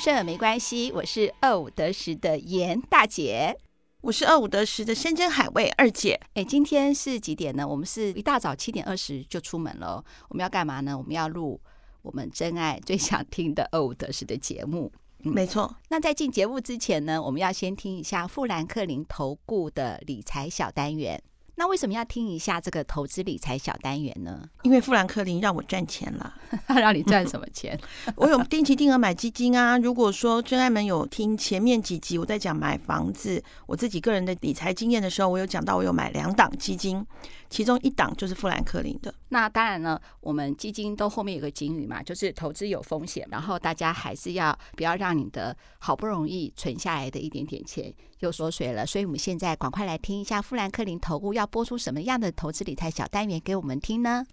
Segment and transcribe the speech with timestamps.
[0.00, 3.54] 顺耳没关系，我是二五得十的严大姐，
[4.00, 6.18] 我是二五得十的山珍海味二姐。
[6.32, 7.68] 哎，今天是几点呢？
[7.68, 10.02] 我们是一大早七点二十就出门了。
[10.30, 10.96] 我们要干嘛呢？
[10.96, 11.60] 我们要录
[12.00, 14.90] 我们真爱最想听的二五得十的节目。
[15.22, 15.76] 嗯、没错。
[15.90, 21.22] 那在进节目之前呢，我们要先听一下富兰克林投顾的理财小单元。
[21.60, 24.48] 那为什么要听一下这个投资理财小单元呢？
[24.62, 26.34] 因为富兰克林让我赚钱了。
[26.66, 27.78] 他 让你赚什么钱？
[28.16, 29.76] 我有定期定额买基金啊。
[29.76, 37.06] 如果说真爱们有听前面几集我在讲买房子，我自己个人的理财经验的时候，我有讲到我有买两档基金。
[37.50, 39.12] 其中一档就是富兰克林的。
[39.30, 48.86] 那当然呢，我们基金都后面有个警语嘛，就是投资有风险，然后大家还是要不要让你的好不容易存下来的一点点钱又缩水了。
[48.86, 54.24] 所以我们现在赶快来听一下富兰克林投顾要播出什么样的投资理财小单元给我们听呢？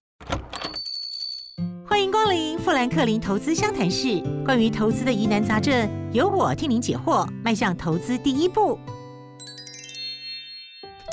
[1.85, 8.77] 欢迎光临富兰克林投资湘潭市，关于投资的疑难杂症，由我替您解惑，迈向投资第一步。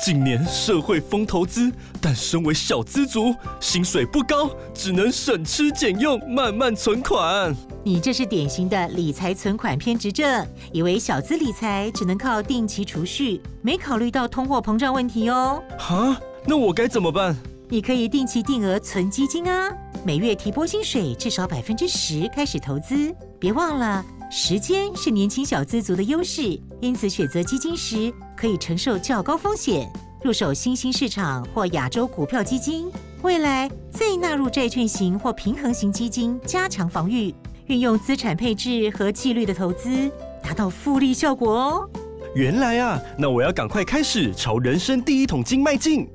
[0.03, 7.55] 近年社会风投资，但身为小资族，薪水不高，只能省吃俭用，慢慢存款。
[7.83, 15.63] 你这是典型的理财存款偏执症，以为小资理财只能靠定期储蓄，没考虑到通货膨胀问题哦。
[15.79, 17.35] 哈，那我该怎么办？
[17.69, 19.71] 你可以定期定额存基金啊，
[20.03, 23.15] 每月提拨薪水至少百分之十开始投资。
[23.39, 29.89] 别忘了，时间是年轻小资族的优势，因此选择基金时，可以承受较高风险，
[30.23, 37.33] 入手新兴市场或亚洲股票基金，未来再纳入债券型或平衡型基金，加强防御，
[37.67, 40.11] 运用资产配置和纪律的投资，
[40.43, 41.89] 达到复利效果哦。
[42.33, 46.07] 原来啊，那我要赶快开始朝人生第一桶金迈进。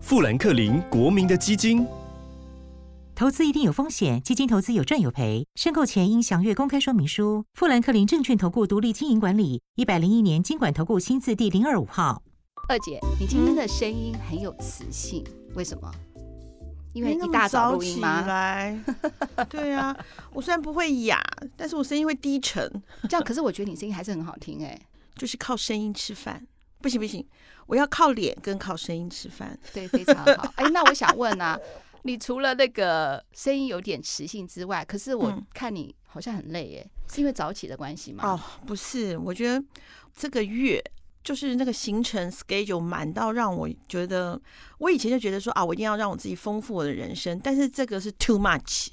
[0.00, 1.86] 富兰克林国民的基金，
[3.18, 7.44] 投资一定有风险，基金投资有赚有赔，申购前应详阅公开说明书。
[7.52, 12.22] 富兰克林证券投顾独立经营管理，一百零一年经管投顾新字第零二五号。
[12.68, 15.24] 二姐，你今天的声音很有磁性，
[15.56, 15.92] 为什么？
[16.92, 18.20] 因为一大早录音吗？
[18.20, 18.78] 来，
[19.50, 19.96] 对啊，
[20.32, 21.20] 我虽然不会哑，
[21.56, 22.70] 但是我声音会低沉。
[23.08, 24.80] 这样，可是我觉得你声音还是很好听哎，
[25.16, 26.46] 就是靠声音吃饭。
[26.80, 27.26] 不行不行，
[27.66, 29.58] 我要靠脸跟靠声音吃饭。
[29.74, 30.52] 对，非常好。
[30.54, 31.58] 哎，那我想问啊。
[32.08, 38.24] 你除了那个声音有点磁性之外，可是我看你好像很累耶，嗯、是因为早起的关系吗？
[38.24, 39.62] 哦，不是，我觉得
[40.16, 40.82] 这个月
[41.22, 44.40] 就是那个行程 schedule 满到让我觉得，
[44.78, 48.88] 我以前就觉得说啊，我一定要让我自己丰富我的人生，但是这个是 too much。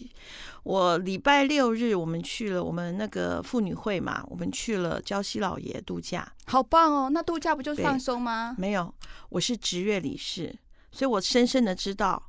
[0.63, 7.09] 我礼拜六日我们去了我们那个妇女会嘛，我们去了礁溪老爷度假，好棒哦！
[7.09, 8.53] 那度假不就是放松吗？
[8.57, 8.93] 没有，
[9.29, 10.53] 我是职月理事，
[10.91, 12.21] 所以我深深的知道。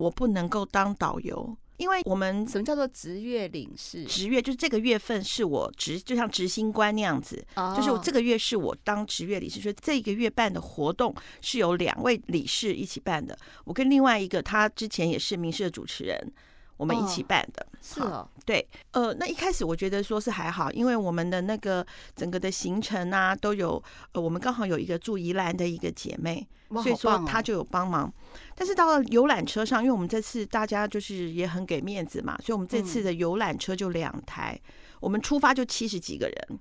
[0.00, 4.02] 我不能够当导游，因为我们什么叫做职业领事？
[4.04, 13.38] 职业就是这个月份是我职，就像执行官那样子，哦、就是我这个月是我当职业理事，所以这个月办的活动是由两位理事一起办的。
[13.64, 16.32] 我跟另外一个他之前也是民事的主持人。
[16.80, 21.86] 我们一起办的，哦是哦，对，呃，那一开始我觉得说是还好，因为我们的那个
[22.16, 23.82] 整个的行程啊，都有，
[24.12, 26.48] 呃，我们刚好有一个住宜兰的一个姐妹，
[26.82, 28.10] 所以说她就有帮忙。
[28.54, 34.58] 但是到了游览车上，因为我们这次大家就是也很给面子嘛，所以我们这次的游览车就两台，
[35.00, 36.58] 我们出发就七十几个人，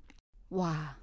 [0.49, 0.97] 哇。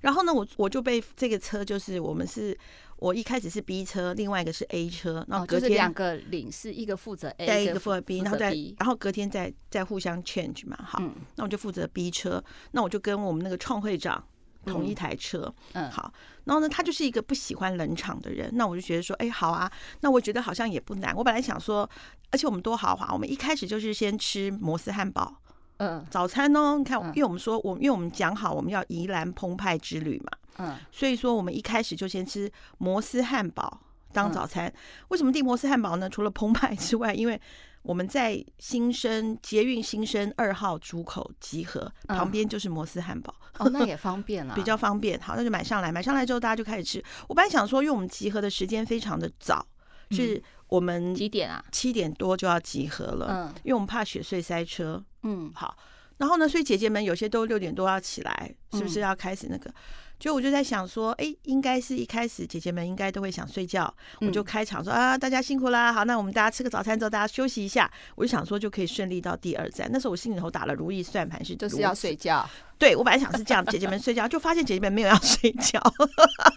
[0.00, 2.56] 然后呢，我我就被这个车，就是我们是，
[2.96, 12.42] 我一开始是 B 车，另外一个是 A 车，然后隔天、哦就是、两个领事，一个负责 A，一个负责 B，然后再然后隔天再再互相 change 嘛，好，嗯、那我就负责 B 车，
[12.72, 14.22] 那我就跟我们那个创会长
[14.64, 16.12] 同一台车，嗯，好，
[16.44, 19.70] 然后呢，他就是一个不喜欢冷场的人，那我就觉得说，哎，好啊，
[20.00, 21.88] 那我觉得好像也不难，我本来想说，
[22.30, 25.40] 而且我们多豪华，我们一开始就是先吃摩斯汉堡。
[25.80, 26.76] 嗯，早餐呢？
[26.76, 33.80] 你看，因为我们说，我因为我们讲好我们要宜兰澎湃之旅嘛，嗯，所以说我们一开始就先吃摩斯汉堡
[34.12, 34.70] 当早餐。
[35.08, 36.06] 为什么订摩斯汉堡呢？
[36.08, 37.40] 除了澎湃之外，因为
[37.80, 45.18] 我们在新生捷运新生二号出口集合，旁边就是摩斯汉堡，哦，那也方便了， 比较方便。
[45.18, 47.02] 好，那就买上来，买上来之后大家就开始吃。
[47.26, 49.66] 我本来想说，因为我们集合的时间非常的早，
[50.10, 50.42] 是。
[50.70, 51.62] 我们几点啊？
[51.70, 55.76] 七点多就要集合了，嗯，因为我们怕雪隧塞车，嗯，好，
[56.18, 59.70] 然后呢，所以姐姐们有些都六点多要起来，是不是要开始那个？
[60.18, 69.88] 就我就在想说，哎，应该是一开始姐姐们应该都会想睡觉，我就开场说啊，大家辛苦啦，好，那我们大家吃个早餐之后，大家休息一下，我就想说就可以顺利到第二站。
[69.90, 72.46] 那时候我心里头打了如意算盘，是就是要睡觉。
[72.78, 75.80] 对，我本来想是这样， 姐姐们睡觉，就发现姐姐们没有要睡觉。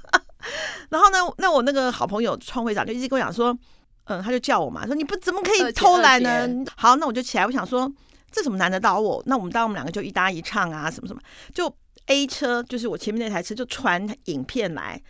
[0.92, 3.58] 然后呢，那我那个好朋友创会长就一直跟我讲说。
[4.06, 6.48] 嗯，他就叫我嘛，说你不怎么可以偷懒呢？
[6.76, 7.92] 好，那我就起来，我想说
[8.32, 9.24] 这怎么难得到我？
[9.26, 11.22] 那我们当我们两个就一搭一唱啊，什么什么，
[11.54, 11.74] 就
[12.08, 15.02] A 车就是我前面那台车就传影片来，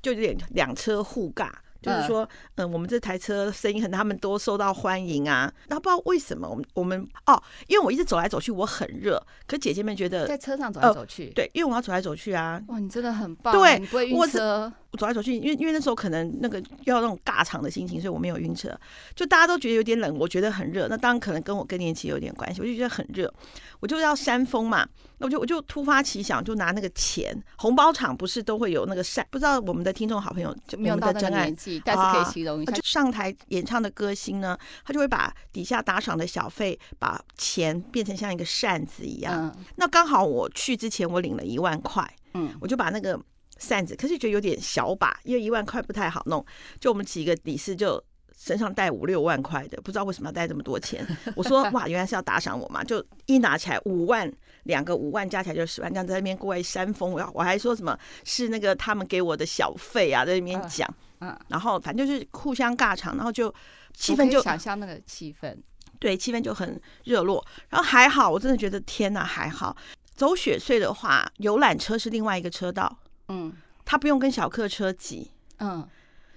[0.00, 1.50] 就有点两车互尬。
[1.80, 2.22] 就是说，
[2.56, 5.52] 嗯、呃，我们这台车声音很，他们都受到欢迎啊。
[5.68, 9.22] 然后不知道为什么，我们我们哦，因为我一直走来走去，我很热。
[9.46, 12.60] 可姐姐们觉得在车上走来走去，呃，对，因为我要走来走去啊。
[12.68, 14.72] 哇，你真的很棒，对，你不会晕车。
[14.90, 18.74] 我走来走去，因为因为那时候可能那个要那种尬场的心情，所以我没有晕车。
[19.14, 20.88] 就大家都觉得有点冷，我觉得很热。
[20.88, 23.30] 那当然可能跟我更年期有点关系，我就觉得很热。
[23.80, 24.88] 我就要扇风嘛，
[25.18, 29.26] 那我就我就突发奇想，就拿那个钱，红包场不是都会有那个扇？
[29.30, 31.52] 不知道我们的听众好朋友就没有到真爱，
[31.84, 39.34] 但是可以形容一下，就上台演唱的歌星呢，他就会把底下打赏的小费，把钱变成像一个扇子一样。
[39.34, 43.20] 嗯、那刚好我去之前，我领了一万块，嗯，我就把那个。
[43.60, 46.46] 扇子，可是觉得有点小把，因为一万块不太好弄。
[46.78, 48.00] 就我们几个理事就
[48.38, 51.04] 身上带五六万块的，不知道为什么要带这么多钱。
[51.34, 54.32] 我说哇，原来是要打赏我嘛，就一拿起来五万，
[54.62, 57.10] 两个五万加起来就十万，这样在那边过来扇风。
[57.10, 60.88] 我我还说什么是那个他们给我的小费啊，在那边讲。
[61.20, 63.52] 嗯，然后反正就是互相尬场，然后就
[63.92, 65.56] 气氛就想象那个气氛，
[65.98, 67.44] 对，气氛就很热络。
[67.68, 69.76] 然后还好，我真的觉得天哪，还好。
[70.14, 72.96] 走雪隧的话，游览车是另外一个车道。
[73.26, 73.52] 嗯，
[73.84, 75.84] 他不用跟小客车挤，嗯，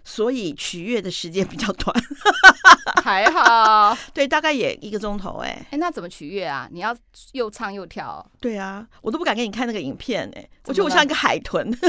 [0.04, 1.96] 所以取悦的时间比较短，
[3.04, 6.68] 还好， 对，大概也一个钟头，哎，哎，那怎么取悦啊？
[6.72, 6.96] 你要
[7.34, 8.26] 又唱又跳？
[8.40, 11.72] 对啊，我都不敢给你看那个影片，哎，我觉得我像一个海豚。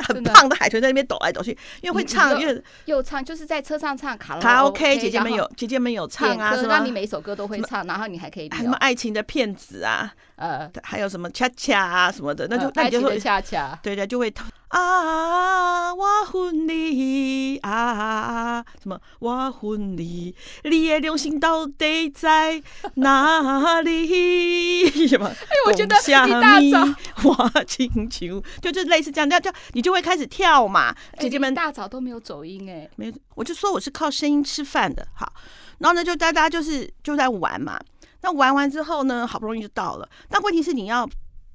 [0.00, 6.80] 很胖的海豚在那边抖来抖去，因为会唱，因为又唱，就是在车上唱卡拉卡拉 OK，姐姐们有姐姐们有唱啊，是吧？
[6.84, 14.30] 你每一首歌都会唱，然后你还可以什么爱情的骗子啊，呃，还有什么恰恰啊什么的，那就那你就会恰恰，对对，就会
[14.70, 20.32] 啊，我恨你啊，什么我恨你，
[20.62, 22.62] 你的良心到底在
[22.94, 24.86] 哪里？
[25.08, 25.26] 什么？
[25.26, 26.94] 哎，我觉得一大早
[27.24, 30.94] 我请求，就就类似这样，这样你就会开始跳嘛。
[31.18, 35.04] 姐姐们大早都没有走音哎，没有，我就说我是靠声音吃饭的。
[35.14, 35.32] 好，
[35.78, 37.76] 然后呢，就大家就是就在玩嘛。
[38.22, 40.08] 那玩完之后呢，好不容易就到了。
[40.28, 41.08] 但问题是你要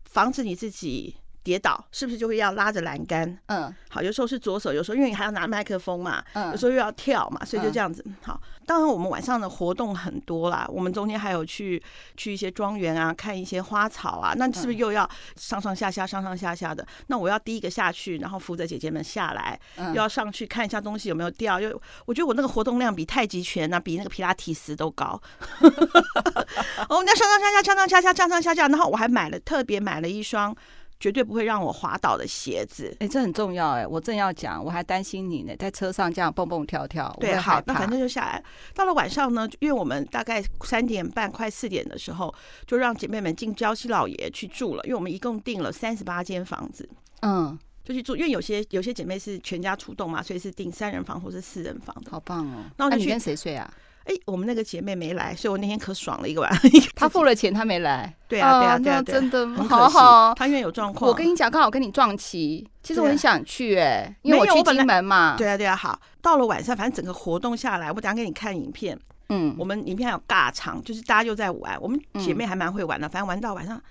[0.03, 1.15] 防止你自己。
[1.45, 3.37] 跌倒是不是就会要拉着栏杆？
[3.45, 8.03] 嗯，好，有时候是左手，有时候因为你还要拿麦克风嘛，嗯，有时候又要跳嘛，所以就这样子。
[8.23, 11.81] 好，当然我们晚上的活动很多啦，我们中间还有去
[12.17, 16.83] 去一些庄园啊，看一些花草啊，那是不是又要上上下下、上上下下的？
[17.07, 21.59] 那我要第一个下去，然后扶着姐姐们下来，又要上去看一下东西有没有掉。
[21.59, 25.21] 又我觉得我那个活动量比太极拳啊，比那个皮拉提斯都高。
[25.61, 30.55] 我们在上上下下、上上下下、上上下下，然后我还买了特别买了一双。
[30.99, 33.87] 绝对不会让我滑倒的鞋子，哎、欸，这很重要哎、欸！
[33.87, 37.13] 我正要讲，我还担心你呢，在车上这样蹦蹦跳跳。
[37.19, 38.43] 对，好，那反正就下来。
[38.73, 42.33] 到了晚上呢，因为我们大概三点半快四点的时候，
[42.65, 44.83] 就让姐妹们进娇西老爷去住了。
[44.85, 46.89] 因为我们一共订了三十八间房子，
[47.21, 48.15] 嗯，就去住。
[48.15, 52.11] 因为有些有些姐妹是全家出动嘛，所以是订三人房或是四人房的。
[52.11, 52.63] 好棒哦！
[52.77, 53.71] 那你跟谁睡啊？
[54.05, 56.51] 哎，我们那个姐妹没来，所以我那天可爽了一个晚。
[56.95, 58.15] 她付了钱，她没来。
[58.27, 60.33] 对啊，对啊，对啊，真的好好。
[60.35, 61.09] 她因为有状况。
[61.09, 62.67] 我跟你讲，刚好跟你撞期。
[62.83, 65.35] 其实我很想去，哎，因为我去金门嘛。
[65.37, 65.99] 对啊，对啊，好。
[66.21, 68.97] 到了晚上，反正整个活动下来，我等下给你看影片。
[69.29, 71.75] 嗯，我们影片还有尬场，就是大家又在玩。
[71.81, 73.81] 我们姐妹还蛮会玩的，反正玩到晚上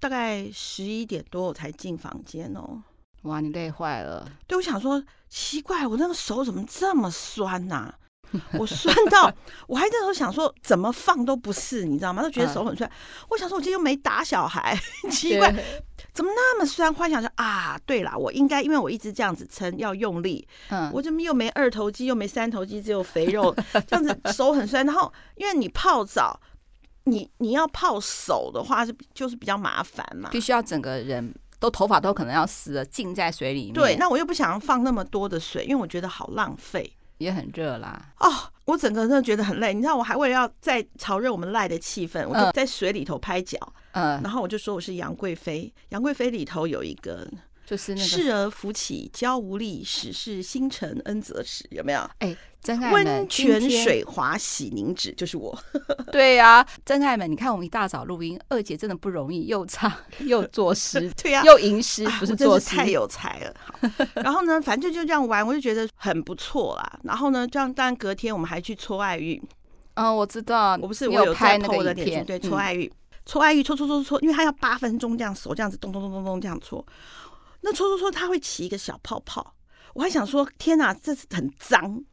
[0.00, 2.82] 大概十一点多我才进房间哦。
[3.22, 4.28] 哇，你累坏了。
[4.48, 7.94] 对，我想说奇怪，我那个手怎么这么酸呐？
[8.58, 9.32] 我酸到，
[9.66, 12.22] 我还那时候想说，怎么放都不是，你知道吗？
[12.22, 12.90] 都觉得手很酸。
[13.28, 14.76] 我想说，我今天又没打小孩，
[15.10, 15.52] 奇怪，
[16.12, 16.92] 怎么那么酸？
[16.92, 20.46] 幻想说啊，对啦，我应该因为我一直这样子撑，要用力。
[20.70, 23.54] 嗯，我怎么又没二头肌，又没三头肌，只有肥肉，
[23.86, 24.84] 这样子手很酸。
[24.84, 26.40] 然后，因为你泡澡，
[27.04, 33.74] 你你要泡手的话是就是比较麻烦嘛，必须要整个人都头发都可能要湿了，浸在水里面。
[33.74, 36.92] 对，那我又不想要放那么多的水，因为我觉得好浪费。
[37.18, 38.28] 也很热啦哦，
[38.64, 39.72] 我整个人真的觉得很累。
[39.72, 43.58] 你知道，我还为了要再炒热我们赖的气氛，我就在水里头拍脚，
[43.92, 45.72] 嗯，然后我就说我是杨贵妃。
[45.90, 47.26] 杨贵妃里头有一个，
[47.66, 52.00] 就是那个侍儿扶起娇无力，始是星辰恩泽时，有没有？
[52.18, 52.36] 哎、欸。
[52.64, 55.54] 真爱们，温泉水滑洗凝脂就是我。
[56.10, 59.92] 对呀、啊，真爱们，你看我们一大早录音，二姐真的不容易，又唱
[60.24, 63.54] 又作诗， 对呀、啊，又吟诗，不是作诗，太有才了。
[63.58, 63.78] 好，
[64.14, 67.00] 然后呢，反正就就这样玩，我就觉得很不错啦。
[67.02, 69.42] 然后呢，这样当然隔天我们还去搓爱玉。
[69.96, 72.90] 嗯、哦，我知道，我不是我有拍那个影片，对，搓爱玉，
[73.26, 76.82] 搓爱玉，搓搓搓搓，因为它要八分钟这样手这样子咚咚咚咚咚这样搓。
[77.64, 79.54] 那搓搓搓，它会起一个小泡泡。
[79.94, 82.04] 我还想说，天哪，这是很脏。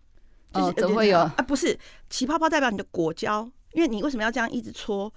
[0.53, 1.20] 就是、哦，怎么会有？
[1.20, 1.77] 啊，不是
[2.10, 5.13] 起泡泡代表你的果胶因为你为什么要这样一直搓？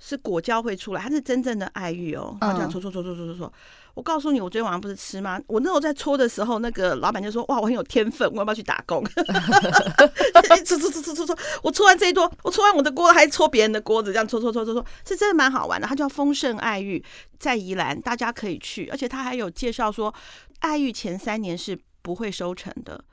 [0.00, 2.36] 是果胶会出来，它是真正的爱玉哦。
[2.40, 3.52] 他这样搓搓搓搓搓搓搓。
[3.92, 5.38] 我告诉你，我昨天晚上不是吃吗？
[5.46, 9.04] 我那时候在搓的时候，那个老板就说：“哇，我很有天分，我要不要去打工？”
[10.64, 15.86] 搓搓搓搓搓搓，我搓完这一桌，我搓完我的锅，还搓别人的锅子，这样搓搓搓搓搓，是真的蛮好玩的。
[15.86, 17.04] 它叫丰盛爱玉，
[17.38, 20.14] 在宜兰，大家可以去，而且他还有介绍说，
[20.60, 23.04] 爱玉前三年是不会收成的。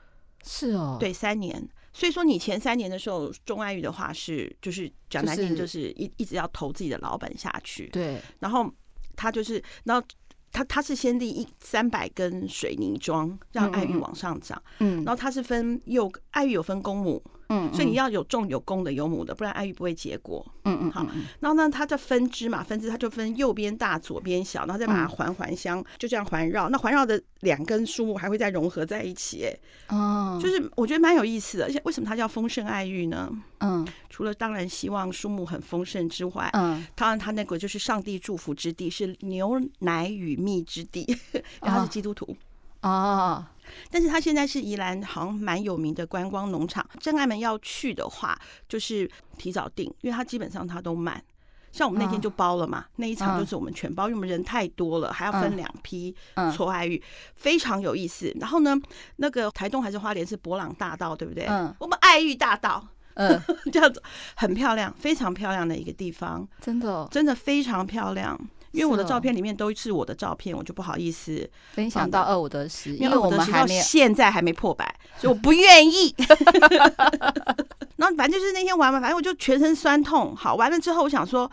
[0.44, 1.68] 是哦，对，三年。
[1.98, 7.88] 所以说，你前三年的时候钟爱玉的话，是就是讲难听，就是一一直要投自己的老本下去。
[7.88, 8.72] 对，然后
[9.16, 10.06] 他就是，然后
[10.52, 14.62] 他他是先立一三百根水泥桩，让爱玉往上涨。
[14.78, 17.20] 嗯，然后他是分幼爱玉有分公母。
[17.48, 20.44] 嗯，所以你要有种有公的有母的，不然爱玉不会结果。
[20.64, 21.06] 嗯嗯，好。
[21.40, 26.68] 然后呢，它的分支嘛，分支它就分右边大，左边小，然后再把它环环相，就这样环绕。
[26.68, 31.64] 那环绕的两根树木还会再融合在一起，哎，哦，就是我觉得蛮有意思的。
[31.64, 33.30] 而且为什么它叫丰盛爱玉呢？
[33.60, 41.06] 嗯，除了当然希望树木很丰盛之外，嗯，当然它那个就是上帝祝福之地，是牛奶与蜜之地，
[41.62, 42.36] 然后是基督徒。
[42.82, 43.44] 哦，
[43.90, 51.22] 但是它现在是宜兰好像蛮有名的观光农场，真爱们要去的话，就是提早订，因为它基本上它都满。
[51.70, 56.14] 像我们那天就包了嘛，那一场就是我们全包，因为我们人太多了，还要分两批
[56.54, 57.00] 搓爱玉，
[57.34, 58.34] 非常有意思。
[58.40, 58.74] 然后呢，
[59.16, 61.44] 那个台东还是花莲是博朗大道，对不对？
[61.46, 63.38] 嗯，我们爱玉大道，嗯，
[63.70, 64.02] 这样子
[64.34, 68.40] 很漂亮，非常漂亮的一个地方，真的，真的非常漂亮。
[68.72, 76.14] 因为我的照片里面都是我的照片，我就不好意思分享到二五得十，因为我们到现在还没破百，所以我不愿意。
[77.96, 80.36] 然后反正就是那天玩嘛，反正我就全身酸痛。
[80.36, 81.50] 好，完了之后，我想说，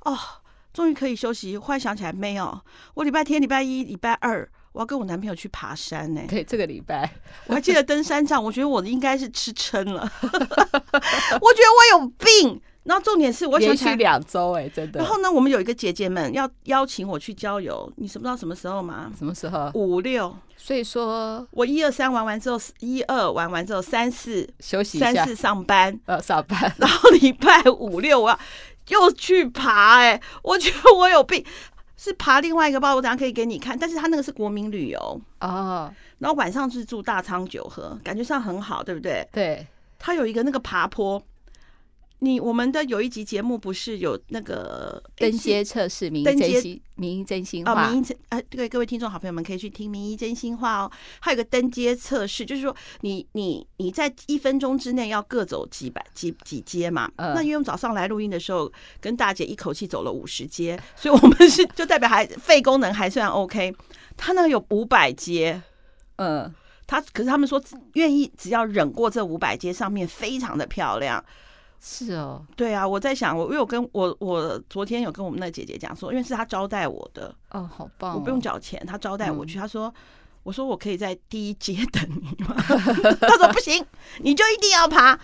[0.00, 0.18] 哦，
[0.74, 1.56] 终于可以休息。
[1.56, 2.60] 忽然想起来，没有，
[2.94, 6.20] 我礼拜天、礼拜一、礼拜二，我要跟我男朋友去爬山呢。
[6.28, 7.10] 对，这个礼拜
[7.46, 10.02] 我还记得登山杖，我觉得我应该是吃撑了。
[10.20, 10.42] 我觉
[11.62, 12.60] 得我有病。
[12.86, 15.00] 然后重点是，我想去两周哎，真的。
[15.00, 19.10] 然后呢，我们有一个姐姐们要邀请我去郊游，你知不知道什么时候吗？
[19.18, 19.70] 什么时候？
[19.74, 20.34] 五六。
[20.56, 26.72] 所以说我一二三玩完之后，一二玩完之后，三四休息一下，三四上班， 呃，上班。
[26.78, 28.38] 然后礼拜五六我要
[28.88, 31.44] 又去爬，哎，我觉得我有病。
[31.98, 33.76] 是爬另外一个包，我等下可以给你看。
[33.76, 35.92] 但是他那个是国民旅游哦。
[36.18, 39.26] 然后晚上是住大仓酒河，感觉上很好，对不对？
[39.32, 39.66] 对。
[39.98, 41.20] 他有一个那个爬坡。
[42.20, 50.90] 你我们的有一集节目不是有那个登阶测试，名医真心名医真心话啊，名医哎，对各位听众好朋友们可以去听名医真心话哦。
[51.20, 57.10] 还有个登阶测试，就是说你你你在一分钟之内要各走几百几几阶嘛。
[57.16, 63.74] 嗯、那因为我们早上来录音的时候，跟大姐一口气走了五十阶，所以我们是就代表还肺功能还算 OK。
[64.16, 65.60] 他那个有五百阶，
[66.16, 66.50] 嗯，
[66.86, 71.22] 他可是他们说愿意只要忍过这五百阶，上面非常的漂亮。
[71.80, 79.94] 是哦，对啊，我在想，我我有跟我我昨天有跟我们那姐姐讲说，因为是她招待我的，哦，好棒、哦，我不用缴钱，她招待我去，她、嗯、说，
[80.42, 82.56] 我说我可以在第一阶等你吗？
[83.20, 83.84] 她说不行，
[84.20, 85.18] 你就一定要爬。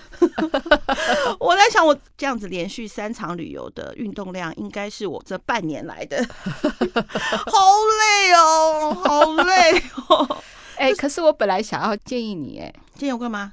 [1.40, 7.58] 我在想，我这样子连续三场旅游的运动量，应该是我这半年来的， 好
[8.00, 10.38] 累哦，好累哦。
[10.76, 13.52] 哎、欸，可是我本来想要建议你，哎，建议我干嘛？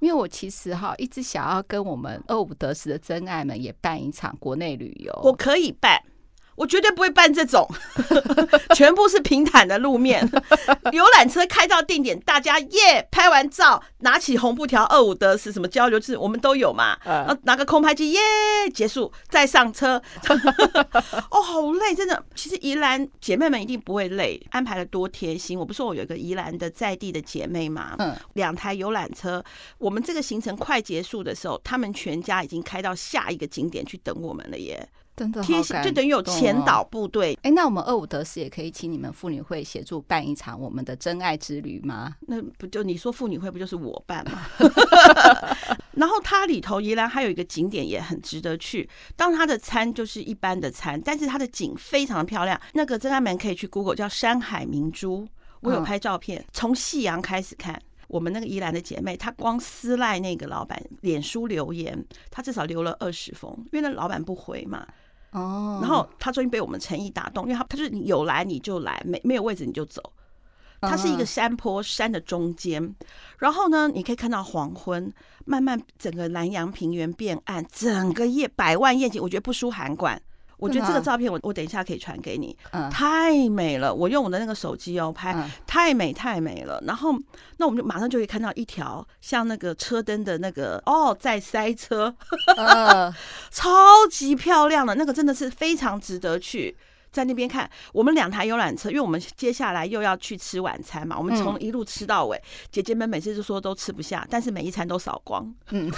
[0.00, 6.02] 因为我其实哈一直想要跟我们二五得十的真爱们也办一场国内旅游，我可以办。
[6.56, 7.68] 我绝对不会办这种，
[8.74, 10.28] 全部是平坦的路面，
[10.92, 16.96] 游览车开到定点，大家耶拍完照，拿起红布条二五得是什么交流，就是我们都有嘛。
[17.04, 18.20] 然后拿个空拍机耶
[18.72, 20.02] 结束，再上车。
[21.30, 22.24] 哦，好累，真的。
[22.34, 25.58] 其实宜兰姐妹们一定不会累，安排的多贴心。
[25.58, 29.44] 我不是说我有一个宜兰的在地的姐妹嘛，嗯，两台游览车，
[29.78, 34.88] 我们这个行程快结束的时候，他们全家已经开到下一个景点去等我们了耶。
[35.16, 37.32] 真的贴心，就等于有前导部队。
[37.42, 42.14] 哎、欸，那我们二五得十也可以请你们妇女会协助办一场我们的真爱之旅吗？
[42.28, 44.42] 那不就你说妇女会不就是我办吗？
[45.96, 52.60] 然后它里头宜兰还有一个景点也很值得去，当它的餐就是一般的餐，但是它的景非常的漂亮。
[52.74, 55.26] 那个真爱们可以去 Google 叫山海明珠，
[55.60, 57.80] 我有拍照片，从夕阳开始看。
[58.08, 64.86] 我们那个宜兰的姐妹，她光私赖那个老板脸书留言，她至少留了二十封，因为那老板不回嘛。
[65.36, 70.02] 哦，然后他终于被我们诚意打动，因为他他就是有来你就来，没没有位置你就走。
[70.80, 72.94] 它是一个山坡，山的中间，
[73.38, 75.12] 然后呢，你可以看到黄昏，
[75.46, 80.20] 慢慢整个南洋平原变暗，整个夜百万夜景，我觉得不输韩馆。
[80.58, 83.94] 我觉得这个照片我我等一下可以传给你，嗯，太美了。
[83.94, 86.82] 我用我的那个手机哦拍，嗯太美太美了。
[86.86, 87.14] 然后
[87.58, 92.14] 那我们就马上就可以看到一条像那个车灯的那个哦，在塞车，
[92.56, 93.14] 呃，
[93.50, 96.76] 超级漂亮的那个真的是非常值得去。
[97.16, 102.38] 在那边看我们两台游览车，因为我们接下来又要去吃晚餐嘛，我们从一路吃到尾。
[102.70, 105.50] 姐姐们每次就说都吃不下，但是每一餐都扫光。
[105.70, 105.90] 嗯，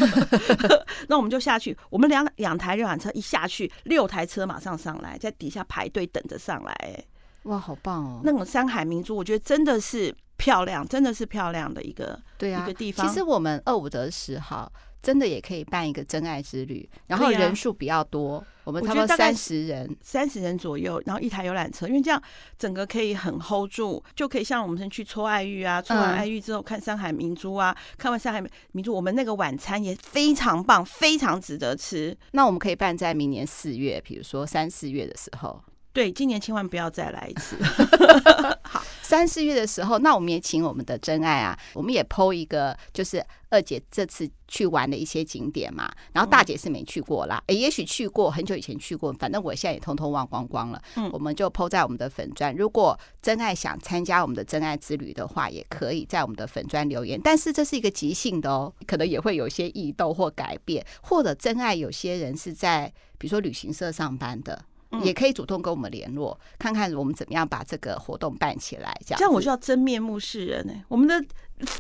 [1.09, 7.05] 那我们就下去，我们两两台游览车一下去，六台车马上上来，在底下排队等着上来。
[7.43, 8.21] 哇，好棒哦！
[8.23, 13.05] 那种山海明珠，我觉得真的是漂亮，真的是漂亮的一个对啊一个地方。
[13.05, 14.71] 其实我们二五得十号。
[15.03, 22.23] 真的也可以办一个真爱之旅，然后人数比较多，我们差不多三十人，三十人左右，然后一台游览车，因为这样
[22.59, 32.17] 整个可以很 hold 住，就可以像我们先去搓爱玉啊，搓完爱玉之后看山海明珠啊，看完山海明珠，我们那个晚餐也非常棒，非常值得吃。
[32.33, 35.63] 那我们可以办在明年四月，比如说三四月的时候。
[35.91, 37.57] 对，今年千万不要再来一次。
[38.63, 45.91] 好，三四月的时候，那我们也请我们的真爱啊，我们也 PO 一个，就是二姐这次去玩的一些景点嘛。
[46.13, 50.83] 然后大姐是没去过啦，哎、嗯，也许去过，很久以前去过，反正我现在也通通忘光光了。
[50.97, 52.55] 嗯，我们就 PO 在我们的粉砖。
[52.55, 57.19] 如果真爱想参加我们的真爱之旅的话，也可以在我们的粉砖留言。
[57.25, 64.63] 但是这是一个即兴的哦，可能也会有些异动或改变，或者真爱有些人是在比如说旅行社上班的。
[65.03, 68.97] 也可以主动跟我们联络，看看我们怎么样把这个活动办起来。
[69.05, 70.85] 这样，这样我就要真面目示人呢、欸。
[70.89, 71.23] 我们的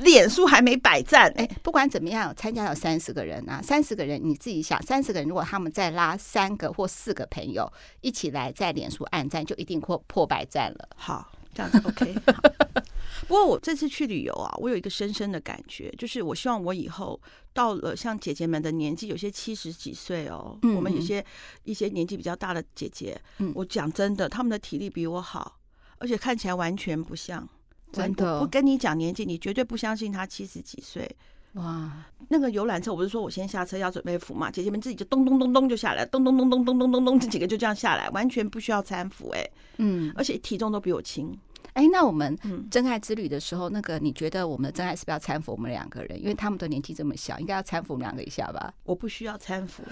[0.00, 7.72] 脸书还没百赞哎、欸，不管怎么样，参加有三十个人啊，三十个人你自己想，三十个人如果他们再拉三个或四个朋友
[8.02, 10.88] 一起来在脸书按赞，就一定破破百赞了。
[10.96, 12.14] 好，这样子 OK。
[13.26, 17.20] 不过我这次去旅游啊，我有一个深深的感觉，就是我希望我以后
[17.52, 21.24] 到了像姐姐们的年纪，有些七十几岁哦，嗯嗯我们有些
[21.64, 25.58] 一些年纪比较大的姐姐，嗯，我讲真的，他们的体力比我好，
[25.98, 27.48] 而且看起来完全不像，
[27.92, 28.40] 真的。
[28.40, 31.10] 我跟你讲年纪，你绝对不相信她七十几岁。
[31.54, 41.36] 哇，那个游览车，我不是说我先下车要准备扶嘛，姐姐们自己就咚咚咚咚就下来，咚咚咚咚咚咚咚咚，这几个就这样下来，完全不需要搀扶，哎，嗯，而且体重都比我轻。
[41.78, 42.36] 哎，那我们
[42.68, 46.20] 真爱之旅的时候，那个你觉得我们的真爱是不是要搀扶我们两个人？
[46.20, 48.74] 因为他们的年纪这么小，应该要搀扶我们两个一下吧？
[48.82, 49.84] 我不需要搀扶，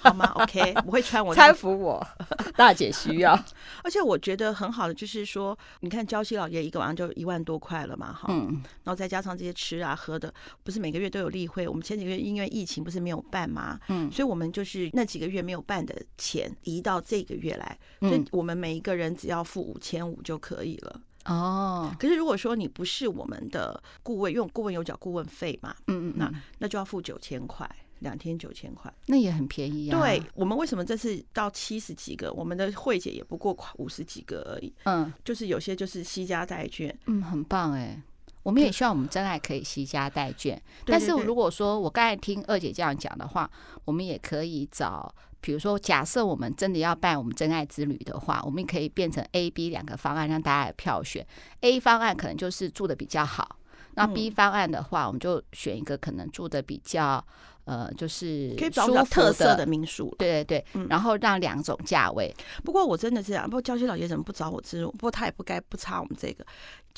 [0.00, 2.04] 好吗？OK， 我会穿我搀扶我，
[2.58, 3.38] 大姐需要。
[3.84, 11.68] 而且我觉得很好的就是说，你看礁溪老爷一个晚上就一万多块了嘛，哈，嗯，然后再加上这些吃啊喝的，不是每个月都有例会。
[11.68, 21.00] 我们前几个月因为疫情不是没有办嘛，嗯，所以我们就是那几个月没有办的钱移到这个月来，所以我们每一个人只要付五千五就可以了。
[21.28, 27.68] 哦，可是如果说你不是我们的顾问，因为顾问有缴顾问费嘛，嗯嗯，那那就要付九千块，
[28.00, 30.00] 两天九千块，那也很便宜啊。
[30.00, 38.00] 对，我们为什么这次到七十几个，我们的慧姐也不过五十几个而已，嗯，就是有些就是西家债券，嗯，很棒哎。
[38.42, 43.50] 我们也希望我们真爱可以惜家带眷，但是如果说我刚才听二姐这样讲的话，
[43.84, 45.14] 我们也可以找。
[45.40, 51.24] 比如说，假设我们真的要办我们真爱之旅的话，我们可以变成 A、B 两个方案，让大家来票选。
[51.60, 53.56] A 方案可能就是住的比较好，
[53.94, 57.24] 那 B 方案的话，我们就选一个可能住的比较
[57.66, 60.12] 呃，就是可以找到特色的民宿。
[60.18, 62.34] 对对对，然后让两种价位。
[62.64, 64.90] 不过我真的是啊，不过礁溪老爷怎么不找我置入？
[64.90, 66.44] 不过他也不该不差我们这个。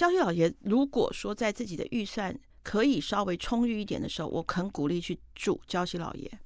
[0.01, 6.41] 礁溪老爷如果说在自己的预算可以稍微充裕一点的时候，我肯鼓励去住礁溪老爷。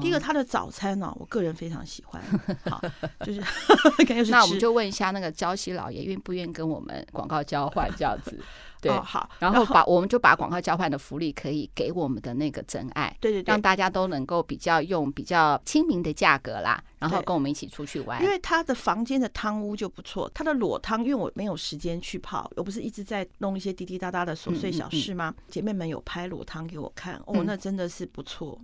[0.00, 2.22] 第一个，他的早餐呢、哦，我个人非常喜欢。
[2.68, 2.80] 好，
[3.24, 3.40] 就是
[4.30, 8.38] 那我们就问一下那个娇西老爷，愿不愿意跟我们广告交换这样子？
[8.80, 18.22] 对，哦、好，然后把我们就把广告交换的福利可以给我们的那个真爱，对对对，让大家都能够比较用比较亲民的价格啦，然后跟我们一起出去玩。
[18.22, 25.30] 因为他的房间的汤屋就不错，他的裸汤，因为我没有时间去泡，我不是一直在弄一些滴滴答答的琐碎小事吗？
[25.30, 28.56] 嗯嗯嗯、姐妹们有拍裸汤给我看，哦，那真的是不错。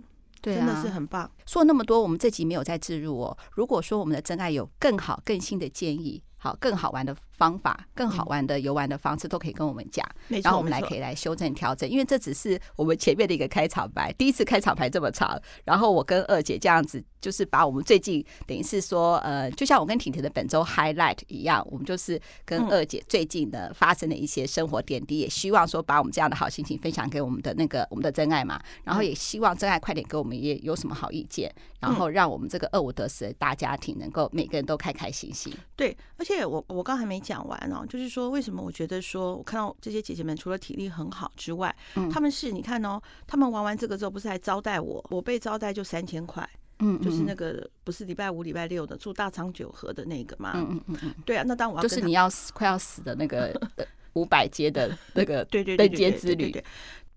[0.45, 1.29] 对啊，真的是很棒。
[1.47, 3.35] 说那么多，我们这集没有再置入哦。
[3.53, 11.89] 如果说我们的真爱有更好、更新的建议，好，更好玩的方法，更好玩的游玩的方式，都可以跟我们讲，然后我们来可以来修正调整。
[11.89, 17.03] 因为这只是我们前面的一个开场白，第一次开场白这么长，然后我跟二姐这样子。
[17.21, 31.51] 就是把我们最近等于是说，呃，就像我跟婷婷的本周 highlight 一样，我们就是跟二姐最近的发生的一些生活点滴，也希望说把我们这样的好心情分享给我们的那个我们的真爱嘛，然后也希望真爱快点给我们也有什么好意见，
[31.85, 35.53] 然后让我们这个二五得十的大家庭能够每个人都开开心心。
[35.75, 46.47] 对，而且我我刚还没讲完哦，就是说为什么我觉得说我看到这些姐姐们除了体力很好之外，嗯他们是你看哦，他们玩完这个之后不是还招待我，我被招待就三千块。
[46.79, 53.57] 嗯，就是那个不是礼拜五、礼拜六的住大仓九和的那个嘛，嗯嗯嗯嗯，对啊，那当我要就是你要死快要死的那个
[54.11, 56.53] 五百阶的那个对对对阶之旅，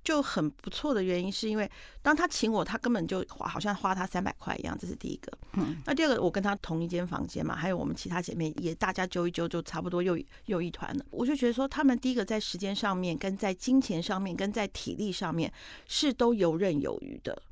[0.04, 5.30] 就很不错的原因是因为当他请我，他根本就花好像花他三百块一样，这是第一个。
[5.54, 11.04] 嗯，那第二个我跟他同一间房间嘛，还有我们其他姐妹也大家揪一揪，就差不多又又一团了。
[11.10, 15.52] 我就觉得说，他们第一个在时间上面、跟在金钱上面、跟在体力上面
[15.86, 17.42] 是都游刃有余的。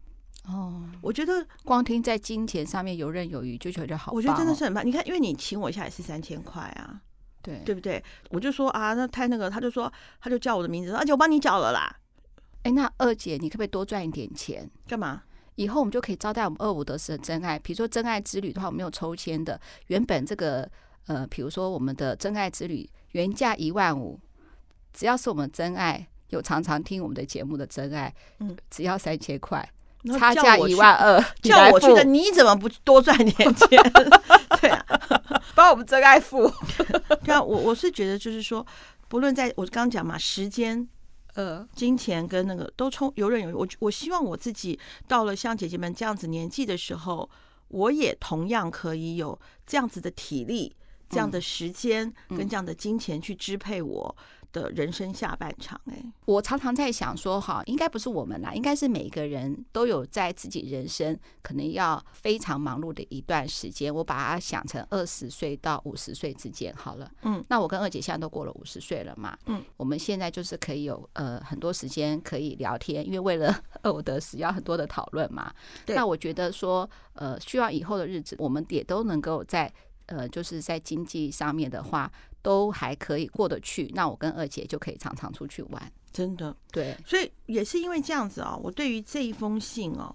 [0.48, 4.86] 哦，我觉得光听在金钱上面游刃有余就觉得好，我觉得真的是很棒。
[4.86, 7.00] 你看，因为你请我一下也是三千块啊，
[7.42, 8.02] 对对不对？
[8.30, 11.94] 我就说啊，那太那个，他就说他就叫我的名字，而且我帮你缴了啦。
[12.66, 14.68] 哎，那二姐，你可不可以多赚一点钱？
[14.88, 15.22] 干嘛？
[15.54, 17.58] 以后我们就可以招待我们二五得十的真爱。
[17.58, 20.68] 比如说真爱之旅的话，我们有抽签的，原本这个
[21.06, 24.18] 呃，比如说我们的真爱之旅原价一万五，
[24.92, 29.66] 只要是我们真爱有常常听我们的节目的真爱，嗯，只要三千块。
[30.18, 33.68] 差价一万二， 叫我去的，你怎么不多赚点钱？
[34.60, 34.86] 对啊，
[35.56, 36.48] 帮我们真爱付。
[37.24, 38.64] 对啊，我我是觉得就是说，
[39.08, 40.86] 不论在我刚刚讲嘛，时间、
[41.36, 43.52] 呃，金钱跟那个都充游刃有余。
[43.52, 47.28] 我我希望我自己到了像姐姐们这样子年纪的时候，
[47.68, 50.74] 我也同样可以有这样子的体力、
[51.10, 54.16] 这样的时间跟这样的金钱去支配我。
[54.52, 63.94] 的人生下半场，哎，我常常在想说，哈，应该不是我们啦，应该是每一个人都有在自己人生可能要非常忙碌的一段时间。
[63.94, 75.52] 我把它想成二十岁到五十岁之间好了，嗯，那我跟二姐现在都过了五十岁了嘛，嗯，我们现在就是可以有呃很多时间可以聊天，因为为了二五得十要很多的讨论嘛。
[75.84, 79.72] 对，那我觉得说，呃，希望以后的日子，我们也都能够在
[80.06, 82.10] 呃，就是在经济上面的话。
[82.46, 86.56] 都还可以过得去，那我跟二姐就可以常常出去玩，真的。
[86.70, 90.14] 对，所以也是因为这样子啊、哦，我对于这一封信哦，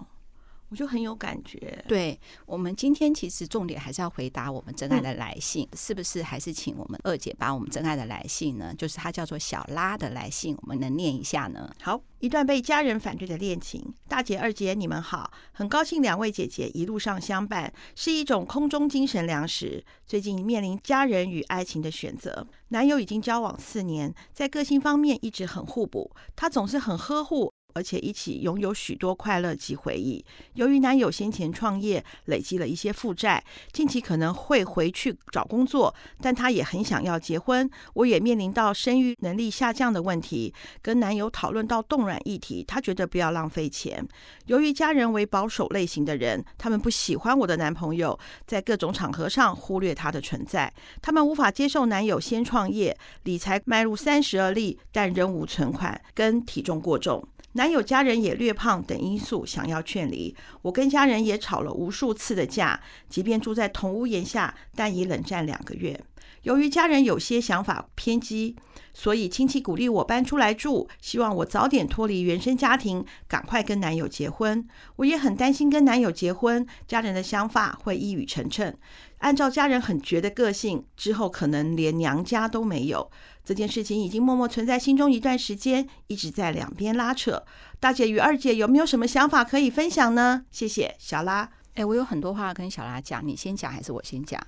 [0.72, 1.84] 我就很有感觉。
[1.88, 6.24] 对，我们今天其实重点还是要回答我们真爱的来信，嗯、是不是？
[6.24, 8.74] 还是请我们二姐把我们真爱的来信呢？
[8.78, 11.70] 就是她叫做小拉的来信，我们能念一下呢？
[11.82, 12.02] 好。
[12.20, 19.84] 一段被家人反对的恋情，大姐、二姐，你们好，很高兴两位姐姐一路上相伴，是一种空中精神粮食。
[20.06, 27.52] 最近面临家人与爱情的选择，男友已经交往四年，在个性方面一直很互补，他总是很呵护。
[27.74, 30.24] 而且一起拥有许多快乐及回忆。
[30.54, 37.70] 由于男友先前创业累积了一些负债，近期可能会回去找工作，但他也很想要结婚。
[37.94, 44.08] 我也面临到生育能力下降的问题，跟男友讨论到冻卵议题，他觉得不要浪费钱。
[44.46, 57.28] 由于家人为保守类型的人，他们不喜欢我的男朋友在各种场合上忽略他的存在，他们无法接受男友先创业，理财迈入三十而立，但仍无存款，跟体重过重。
[57.54, 60.36] 男友家人也略胖等因素，想要劝离。
[60.62, 66.00] 我跟家人也吵了无数次的架，即便住在同屋檐下，但已冷战两个月。
[66.44, 68.56] 由于家人有些想法偏激，
[68.94, 74.68] 所以亲戚鼓励我搬出来住，希望我早点脱离原生家庭，赶快跟男友结婚。
[74.96, 78.74] 我也很担心跟男友结婚，家人的想法会一语成谶。
[79.20, 83.12] 按照家人很绝的个性，之后可能连娘家都没有。
[83.44, 87.44] 这件事情已经默默存在心中一段时间，一直在两边拉扯。
[87.80, 90.46] 大姐与二姐有没有什么想法可以分享呢？
[90.52, 91.50] 谢谢小拉。
[91.74, 94.42] 哎，我有很多话跟小拉讲，你先讲还是我先讲？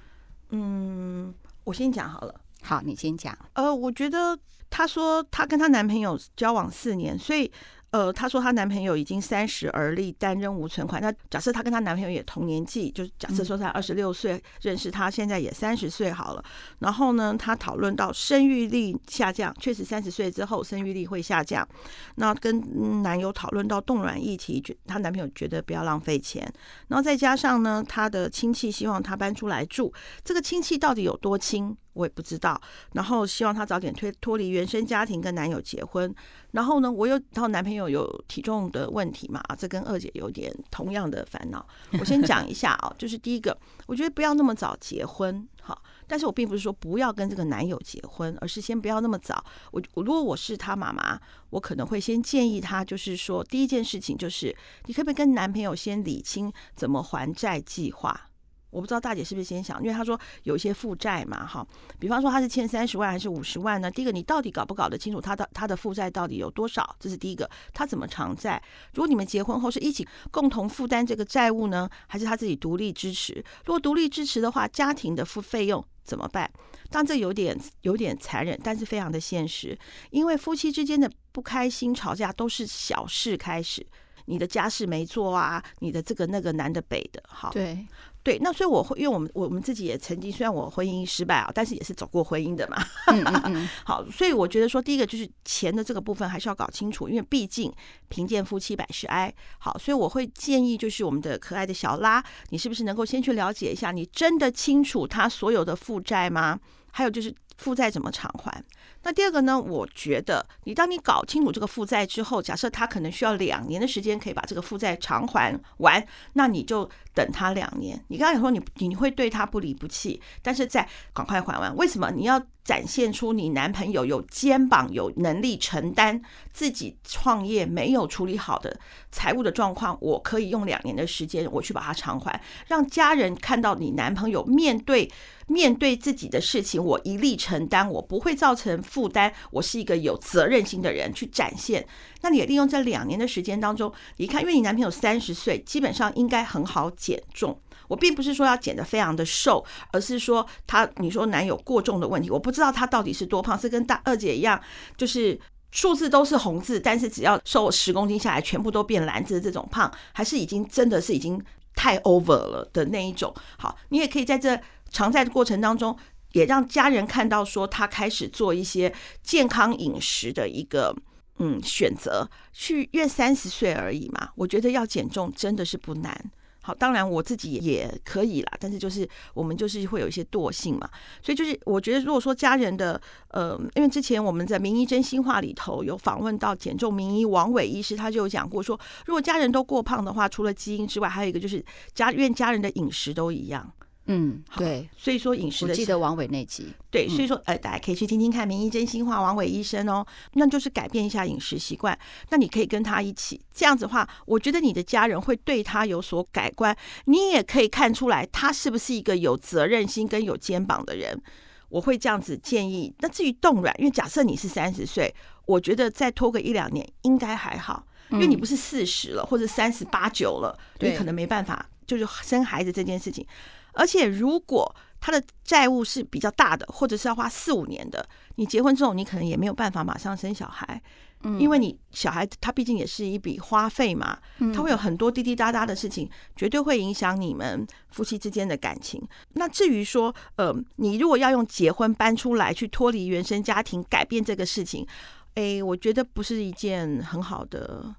[0.49, 2.35] 嗯，我先讲好了。
[2.61, 3.37] 好，你先讲。
[3.53, 4.37] 呃，我觉得
[4.69, 7.51] 她说她跟她男朋友交往四年，所以。
[7.93, 10.99] 呃，她说她男朋友已经三十而立，但仍无存款。
[10.99, 16.43] 那假设她跟她男朋友也同年纪，就假设说她二十六岁认识他，现在也三十岁好了。
[16.79, 21.67] 然后呢，她讨论到生育力下降，确实三十岁之后生育力会下降。
[22.15, 26.51] 那跟男友讨论到冻卵议题，觉她男朋友觉得不要浪费钱。
[26.87, 31.77] 然后再加上呢，她的亲戚希望她搬出来住，这个亲戚到底有多亲？
[31.93, 32.59] 我也不知道，
[32.93, 36.13] 然后希望她早点脱脱离原生家庭，跟男友结婚。
[36.51, 41.65] 然后呢，我有她男朋友有体重的问题嘛，这跟二姐有点同样的烦恼。
[41.99, 49.43] 我先讲一下啊，就是第一个，我觉得不要那么早结婚，好，但是我并不是说不要跟这个男友结婚，而是先不要那么早。
[49.71, 58.29] 我我如果我是她妈妈，我可能会先建议她，就是说第一件事情就是，你可不可以跟男朋友先理清怎么还债计划。
[58.73, 61.65] 我不知道大姐是不是先想，因为她说有一些负债嘛，哈，
[61.99, 63.89] 比方说她是欠三十万还是五十万呢？
[63.91, 66.95] 第一个，你到底搞不搞得清楚她的她的负债到底有多少？
[66.99, 68.61] 这是第一个，她怎么偿债？
[68.93, 73.33] 如果你们结婚后是一起共同负担这个债务呢，还是她自己独立支持？
[73.65, 76.51] 如果独立支持的话，家庭的付费用怎么办？
[76.89, 79.77] 当然这有点有点残忍，但是非常的现实，
[80.11, 83.85] 因为夫妻之间的不开心吵架都是小事开始。
[84.25, 87.85] 你的家事没做啊，你的这个那个南的北的，好，对。
[88.23, 92.81] 对，那所以我会，因为我们我们自己也曾经，虽然我婚姻失败啊，但是也是走过婚姻的嘛。
[93.07, 97.69] 嗯嗯嗯 好，所以我觉得说，第一个就是钱的这个部分还是要搞清楚，因为毕竟
[98.07, 99.33] 贫贱夫妻百事哀。
[99.57, 106.57] 好，所以我会建议，就是我们的可爱的小拉，你是不是能够先去了解一下，你真的清楚他所有的负债吗？
[106.91, 108.63] 还有就是负债怎么偿还？
[109.03, 109.59] 那第二个呢？
[109.59, 118.01] 我觉得你当你搞清楚这个负债之后，假设他可能需要两年的时间可以把这个负债偿还完，那你就等他两年。
[118.07, 121.75] 你刚才说你你会对他不离不弃，但是在赶快还完。
[121.75, 126.21] 为什么你要展现出你男朋友有肩膀、有能力承担
[126.53, 128.79] 自己创业没有处理好的
[129.11, 129.97] 财务的状况？
[129.99, 135.11] 我可以用两年的时间我去把它偿还，让家人看到你男朋友面对
[135.47, 138.72] 面对自己的事情，我一力承担，我不会造成。
[138.81, 141.85] 负担，我是一个有责任心的人，去展现。
[142.21, 147.59] 那你也利用这两年的时间当中，你看，因为你男朋友三十岁，基本上应该很好减重。
[147.89, 154.59] 我并不是说要减得非常的瘦，而是说他，你说男友过重的问题，我不知道他到底是多胖，是跟大二姐一样，
[154.95, 155.37] 就是
[155.71, 161.39] 数字都是红字，但是只要瘦十公斤下来，全部都变蓝字这种胖，还是已经真的是已经
[161.75, 163.33] 太 over 了的那一种。
[163.57, 164.57] 好，你也可以在这
[164.89, 165.95] 常在的过程当中。
[166.33, 168.93] 也让家人看到，说他开始做一些
[169.23, 170.95] 健康饮食的一个
[171.39, 174.29] 嗯选择，去约三十岁而已嘛。
[174.35, 176.31] 我觉得要减重真的是不难。
[176.65, 180.89] 好，当然我自己也可以啦，但是就是我们就是会有一些惰性嘛，
[181.21, 182.99] 所以就是我觉得如果说家人的
[183.31, 191.61] 呃，因为之前我们在名医真心话里头有访问到减重名医王伟医师，他就有讲过说，如果家人都过胖的话，除了基因之外，还有一个就是
[191.93, 193.69] 家愿家人的饮食都一样。
[194.05, 201.97] 嗯，对，所以说饮食的，我记得王伟那集，对，所以说，呃，大家可以去听听看《名医真心话》，王伟医生哦，那就是改变一下饮食习惯。
[202.29, 211.21] 那你可以跟他一起，这样子的话，我觉得你的家人会对他有所改观，你也可以看出来他是不是一个有责任心跟有肩膀的人。
[211.69, 212.93] 我会这样子建议。
[212.99, 223.25] 那至于冻卵，因为假设你是三十岁，我觉得再拖个一两年应该还好，因为你不是四十了或者三十八九了，你可能没办法，就是生孩子这件事情。
[223.73, 230.81] 而且，如果他的债务是比较大的，或者是要花四五年的，你结婚之后，你可能也没有办法马上生小孩，
[231.23, 234.17] 嗯，因为你小孩他毕竟也是一笔花费嘛，
[234.53, 239.01] 他会有很多滴滴答答的事情，绝对会影响你们夫妻之间的感情。
[239.33, 244.87] 那至于说，呃，你如果要用结婚搬出来去脱离原生家庭，改变这个事情，
[245.35, 247.93] 哎，我觉得不是一件很好的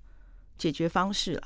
[0.57, 1.43] 解决方式了。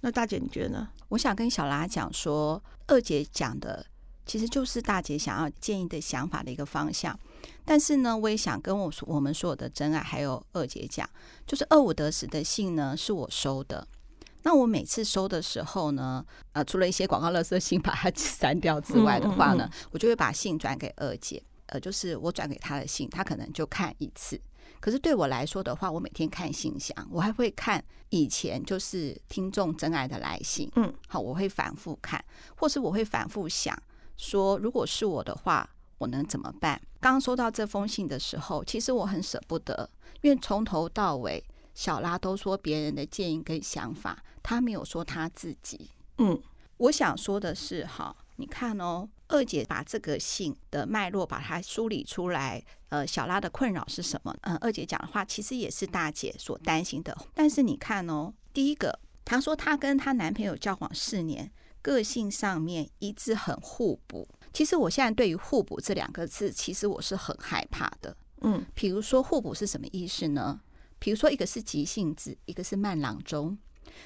[0.00, 0.88] 那大姐你觉得呢？
[1.08, 3.84] 我想跟小拉讲说，二姐讲的
[4.24, 7.18] 其实就是大姐想要建议的想法的一个方向。
[7.64, 11.08] 但是呢，我也想跟我我们所有的真爱还有二姐讲，
[11.46, 13.86] 就是二五得十的信呢是我收的。
[14.42, 21.42] 那我每次收的时候呢，呃，除了一些广告垃圾信把它 删掉之外的话呢，嗯嗯嗯，我就会把信转给二姐。
[21.66, 24.40] 呃，就是我转给她的信，她可能就看一次。
[24.80, 32.24] 可是对我来说的话，我每天看信箱，我还会看以前就是听众真爱的来信，嗯，好，我会反复看，
[32.56, 33.76] 或是我会反复想
[34.16, 36.80] 说，如果是我的话，我能怎么办？
[36.98, 39.90] 刚刚收到这封信的时候，其实我很舍不得，
[40.22, 46.40] 因为从头到尾，小拉都说别人的建议跟想法，他没有说他自己，嗯，
[46.78, 49.08] 我想说的是，哈，你看哦。
[49.30, 54.36] 二姐把这个信的脉络把它梳理出来，呃，小拉的困扰是什么？
[54.42, 57.16] 嗯，二姐讲的话其实也是大姐所担心的。
[57.32, 64.28] 但是你看哦，第一个，她说她跟她男朋友交往四年，个性上面一致很互补。
[64.52, 68.16] 其实我现在对于互补这两个字，其实我是很害怕的。
[68.40, 70.60] 嗯，比如说互补是什么意思呢？
[70.98, 73.56] 比如说一个是急性子，一个是慢郎中，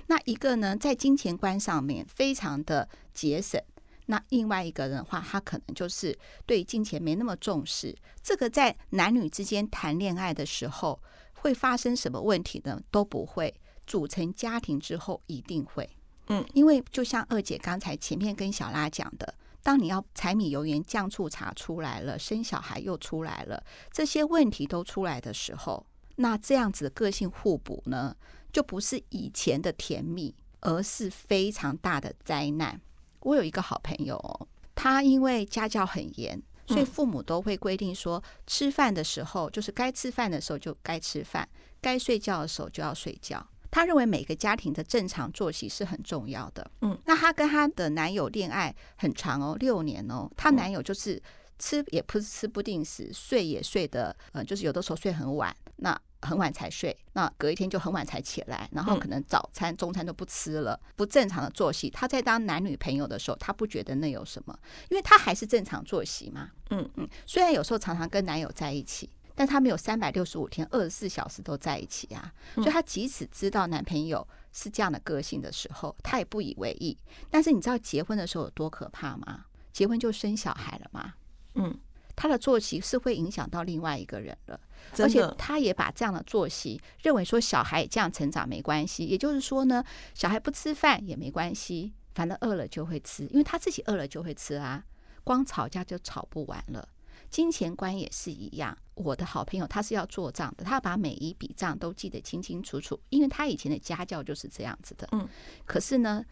[0.07, 3.61] 那一个呢，在金钱观上面非常的节省。
[4.07, 7.97] 那另外一个人的话，他可能就是对金钱没那么重视。
[8.23, 11.01] 这个在男女之间谈恋爱的时候
[11.35, 12.81] 会发生什么问题呢？
[12.91, 13.55] 都不会。
[13.87, 15.87] 组成家庭之后一定会，
[16.29, 23.63] 嗯，因为就像二姐刚才前面跟小拉讲的，当你要柴米油盐酱醋茶出来了，生小孩又出来了，
[23.93, 25.85] 这些问题都出来的时候，
[26.17, 28.17] 那这样子的个性互补呢，
[28.51, 32.81] 就不是以前的甜蜜，而是非常大的灾难。
[33.25, 41.49] 我有一个好朋友哦，他因为家教很严，所以父母都会规定说，吃饭的时候就是该吃饭的时候就该吃饭，
[41.81, 43.45] 该睡觉的时候就要睡觉。
[43.71, 46.71] 他认为每个家庭的正常作息是很重要的。
[46.83, 51.21] 嗯，那她跟她的男友恋爱很长哦，六年哦，她男友就是
[51.59, 55.53] 吃也不是吃不定时，睡也睡得呃，就是有的时候睡很晚。
[55.77, 61.91] 那很晚才睡，那隔一天就很晚才起来，然后可能早餐、中餐都不吃了，不正常的作息。
[61.91, 64.59] 他在当男女朋友的时候，他不觉得那有什么，
[64.89, 66.51] 因为他还是正常作息嘛。
[66.71, 72.33] 嗯嗯，虽然有时候常常跟男友在一起，但他没有三百六十五天、二十四小时都在一起啊。
[72.55, 76.97] 所以，他即使知道男朋友是这样的个性的时候，他也不以为意。
[77.31, 79.47] 但是，你知道结婚的时候有多可怕吗？
[79.73, 81.15] 结婚就生小孩了嘛。
[81.55, 81.79] 嗯。
[82.17, 84.59] 他的作息是会影响到另外一个人的，
[84.99, 94.85] 而且他也把这样的作息认为说小孩这样成长没关系，也就是说呢，小孩不吃饭也没关系，反正饿了就会吃，因为他自己饿了就会吃啊，
[95.25, 96.89] 光吵架就吵不完了。
[97.31, 105.09] 金钱观也是一样，我的好朋友他是要做账的，他要把每一笔账都记得清清楚楚，因为他以前的家教就是这样子的。
[105.11, 105.29] 嗯，
[105.67, 106.25] 可是呢，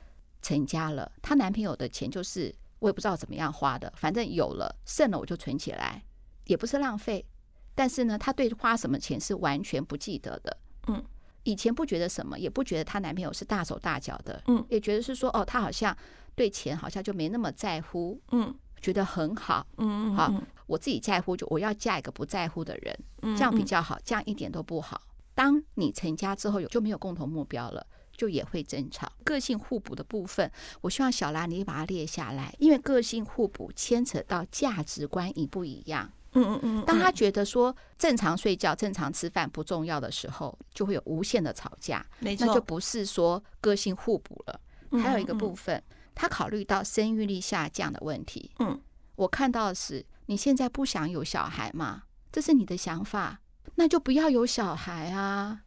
[0.42, 2.54] 成家了，她男朋友的钱就是。
[2.82, 6.02] 我也不知道怎么样花的，反正有了剩了我就存起来，
[6.46, 7.24] 也不是浪费。
[7.74, 10.56] 但是呢，她对花什么钱是完全不记得的。
[10.88, 11.02] 嗯，
[11.44, 14.42] 以前不觉得什么，也不觉得她男朋友是大手大脚的。
[14.48, 15.96] 嗯，也觉得是说哦，她好像
[16.34, 18.20] 对钱好像就没那么在乎。
[18.32, 19.64] 嗯，觉得很好。
[19.78, 20.34] 嗯嗯，好，
[20.66, 22.98] 我自己在乎，就我要嫁一个不在乎的人，
[23.36, 23.96] 这样比较好。
[24.04, 25.00] 这样一点都不好。
[25.34, 27.86] 当你成家之后，有就没有共同目标了。
[28.16, 36.11] 就也会争吵，个性互补的部分，我希望小兰你把它列下来，因为个性互补牵扯到价值观一不一样。
[36.35, 42.05] 嗯嗯嗯，当他觉得说正常睡觉、正常吃饭不重要的时候，就会有无限的吵架。
[42.20, 44.61] 没错，那就不是说个性互补了。
[45.03, 45.83] 还有一个部分，
[46.14, 48.51] 他考虑到生育力下降的问题。
[48.61, 48.81] 嗯，
[49.16, 52.05] 我看到的是你现在不想有小孩嘛？
[52.31, 53.40] 这是你的想法，
[53.75, 55.64] 那就不要有小孩啊，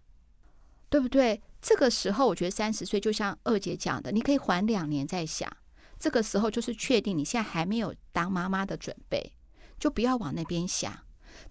[0.90, 1.44] 对不对？
[1.66, 5.52] 这个时候，我觉得三十岁就像二姐讲的，你可以缓两年再想。
[5.98, 9.34] 这个时候就是确定你现在还没有当妈妈的准备，
[9.80, 10.96] 就不要往那边想。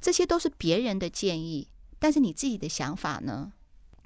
[0.00, 3.54] 这些都是别人的建议，但是你自己的想法呢？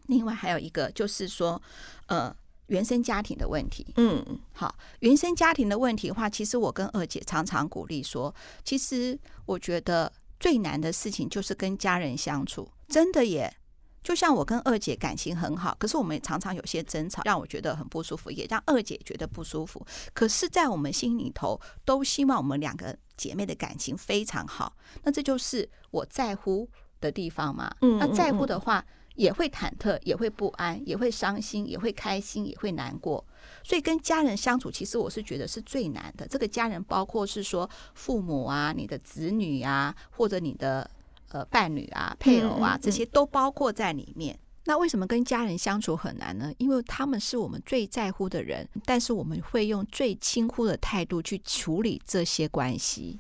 [0.07, 1.61] 另外还有一个就是说，
[2.07, 2.35] 呃，
[2.69, 3.87] 原生家庭的问题。
[3.97, 13.58] 嗯，好，原生家庭的问题的话，其实我跟二姐常常鼓励说，其实我觉得最难的事情就是跟家人相处，真的耶。
[14.03, 19.85] 就像我跟二姐感情很好，可是我们也常常有些争吵，让我觉得很不舒服，也让二姐觉得不舒服。
[20.15, 24.75] 可是，在我们心里头，都希望我们两个姐妹的感情非常好。
[25.03, 26.69] 那这就是我在乎
[27.01, 27.71] 的地方嘛。
[27.81, 28.83] 那在乎的话，
[29.17, 33.23] 也会忐忑，也会不安，也会伤心，也会开心，也会难过。
[33.63, 36.27] 所以，跟家人相处，其实我是觉得是最难的。
[36.27, 40.89] 这个家人包括是说父母啊，你的子女啊，或者你的。
[41.29, 44.39] 呃，伴侣啊，配偶啊，这些都包括在里面。
[44.65, 46.53] 那为什么跟家人相处很难呢？
[46.59, 53.19] 因为他们是我们最在乎的人，但是我们会用最轻忽的态度去处理这些关系。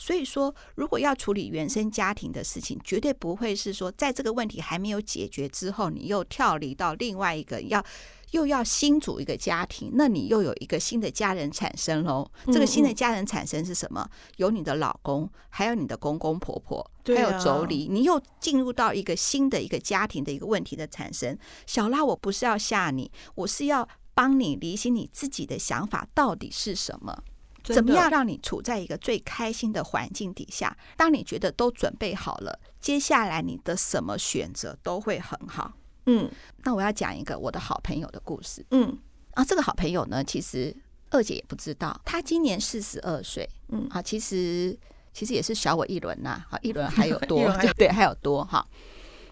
[0.00, 7.84] 所以说，如果要处理原生家庭的事情，绝对不会是说在这个问题还没有解决之后，你又跳离到另外一个要。
[8.30, 12.30] 又要新组一个家庭，那你又有一个新的家人产生喽。
[12.46, 14.08] 这个新的家人产生是什么？
[14.36, 21.36] 有你的老公，还有你的公公婆婆，还有妯娌，你又进入到一个新的一个家庭的一个问题的产生。
[21.66, 27.24] 小拉，我不是要吓你，我是要帮你理清你自己的想法到底是什么，
[27.62, 30.76] 怎么样让你处在一个最开心的环境底下。
[30.96, 35.72] 当你觉得都准备好了，接下来你的什么选择都会很好。
[36.06, 36.30] 嗯，
[36.64, 38.64] 那我要讲一个我的好朋友的故事。
[38.70, 38.98] 嗯，
[39.32, 40.74] 啊，这个好朋友呢，其实
[41.10, 43.48] 二姐也不知道，她今年四十二岁。
[43.68, 44.76] 嗯，啊，其实
[45.12, 48.66] 其实也是小我一轮呐，啊，一轮 还有多，对 对，还有多哈。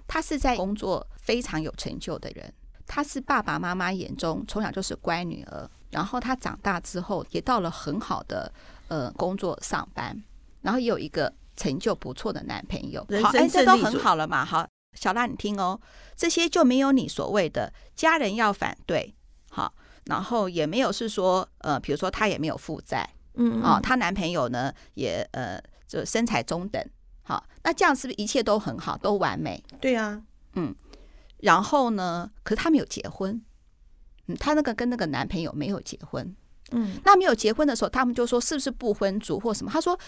[0.07, 2.53] 她是在工作非常有成就的人，
[2.87, 8.53] 她是爸爸妈妈眼中从小就是乖女儿，然后他长大之后也到了很好的
[8.89, 10.23] 呃工作上班，
[10.63, 14.67] 然后也有一个成就不错的男朋友，好，哎，这都很好了嘛，好。
[14.95, 15.79] 小拉，你听哦，
[16.17, 19.15] 这些就没有你所谓的家人要反对，
[19.51, 19.73] 好，
[20.07, 26.83] 然后也没有是说，呃，比如说她也没有负债，嗯，啊，她男朋友呢也呃就身材中等，
[27.23, 29.63] 好，那这样是不是一切都很好，都完美？
[29.79, 30.21] 对啊，
[30.55, 30.75] 嗯，
[31.37, 33.41] 然后呢，可是她没有结婚，
[34.29, 36.33] 嗯，她那个跟那个男朋友没有结婚，
[36.71, 39.71] 嗯，那没有结婚的时候，他们就说是不是不婚族或什么？
[39.73, 39.99] 他说。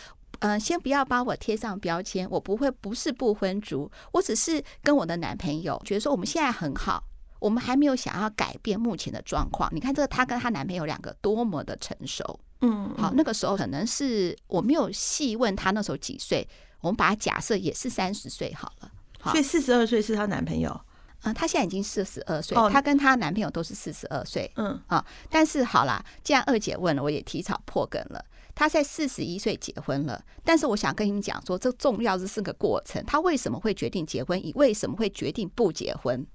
[0.43, 7.03] 嗯、呃，先不要把我贴上标签，我不会不是不婚族，我只是跟我的男朋友觉得说我们现在很好，
[7.41, 9.69] 我们还没有想要改变目前的状况。
[9.75, 16.49] 你看这个，她跟她男朋友两个多么的成熟，嗯，好，那个时候可能是我没有细问她那时候几岁，
[16.81, 20.81] 我们把它假设也是三十岁好了，好，所以四十二岁是她男朋友，
[21.23, 24.51] 嗯，她现在已经四十二岁，她、哦、跟她男朋友都是四十二岁。
[24.57, 28.25] 嗯啊，但是好啦，既然二姐问了，我也提早破梗了。
[28.55, 33.05] 她在四十一岁结婚了，但是我想跟你们讲说，这重要的是个过程。
[33.05, 34.39] 她为什么会决定结婚？
[34.45, 36.27] 以为什么会决定不结婚？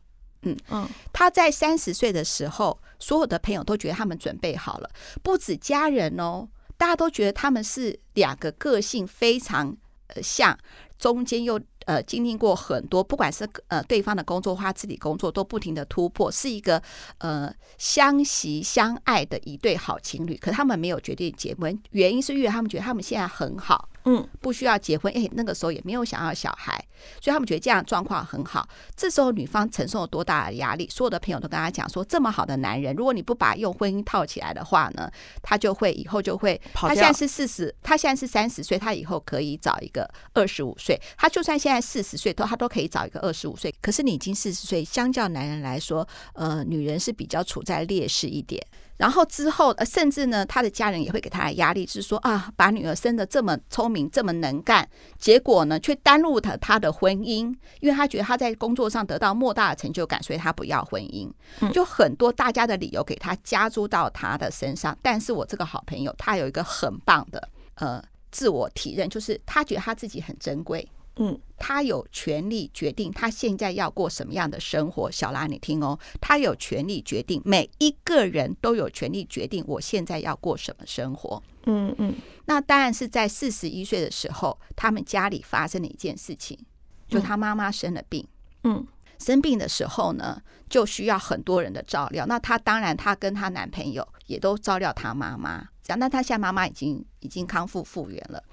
[0.42, 4.90] 嗯嗯，她在三十岁的时候，所有的朋友都觉得他们准备好了，
[5.22, 9.76] 不止家人哦，大家都觉得他们是两个个性非常
[10.08, 10.58] 呃像，
[11.00, 11.60] 中间又。
[11.86, 16.82] 呃，经历过很多，不管是呃对方的工作或自己工作，都不停的突破，是一个
[17.20, 20.36] 呃相惜相爱的一对好情侣。
[20.36, 23.90] 可他们没有决定结婚，原因是因为他们觉得他们现在很好。
[24.06, 26.74] 嗯，不需要结婚，哎，那个时候也没有想要小孩，
[27.20, 28.68] 所以他们觉得这样状况很好。
[28.95, 30.88] 这时候女方承受了多大的压力？
[30.89, 36.62] 所有的朋友都跟他讲说，这么好的男人，如果你不把用婚姻套起来的话呢，他就会以后就会。
[36.74, 41.01] 他现在是四十，他现在是三十岁，他以后可以找一个二十五岁。
[41.18, 43.74] 他就算现在四十岁，都他都可以找一个二十五岁。
[43.82, 48.64] 可是你已经四十岁，相较男人来说，呃，女人是比较处在劣势一点。
[48.98, 54.88] 然后之后，呃，甚至呢，他的家人也会给他的压力，是说啊，把女儿生得这么聪明，这么能干，
[55.18, 61.30] 结果呢，却耽误了他的婚姻，因为他觉得他在工作上得到莫大的成就感，所以他不要婚姻。
[61.74, 64.98] 就很多大家的理由给他加诸到他的身上。
[65.02, 70.88] 但是我这个好朋友，他有一个很棒的呃自我体认，就是他觉得他自己很珍贵。
[71.18, 75.09] 嗯，他有权利决定他现在要过什么样的生活。
[75.09, 81.41] 小拉，你听哦，他有权利决定，每一个人都有权利决定我现在要过什么生活。
[81.68, 82.13] 嗯嗯，
[82.45, 86.59] 那当然是在四十一岁的时候，他们家里发生了一件事情，
[87.07, 88.28] 就他妈妈生了病。
[88.63, 88.86] 嗯，
[89.18, 92.26] 生病的时候呢，就需要很多人的照料。
[92.26, 95.70] 那他当然，他跟他男朋友也都照料他妈妈。
[95.82, 98.43] 这样，那他现在妈妈已经已经康复复原了。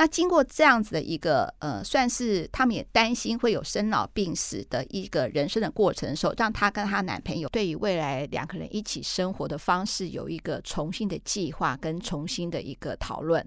[0.00, 13.46] 那经过这样子的一个呃，算是他们也担心会有生老病死的一个人生的过程的时候，让她跟她男朋友对于未来两个人一起生活的方式有一个重新的计划跟重新的一个讨论，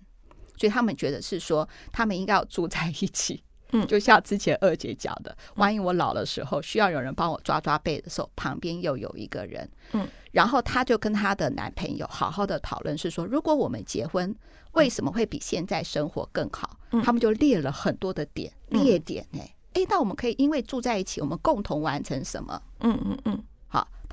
[0.55, 3.41] 所以他们觉得是说他们应该要住在一起。
[3.73, 9.69] 嗯，就像之前二姐讲的，万一我老的时候需要有人帮我抓抓背的时候，旁边又有一个人。
[9.91, 14.33] 嗯，然后她就跟她的男朋友好好的讨论，是说如果我们结婚，
[14.73, 16.77] 为什么会比现在生活更好？
[17.03, 19.41] 他们就列了很多的点列点呢。
[19.73, 22.61] 哎，那我们可以因为住在一起，我们共同完成什么？
[22.81, 23.43] 嗯嗯嗯。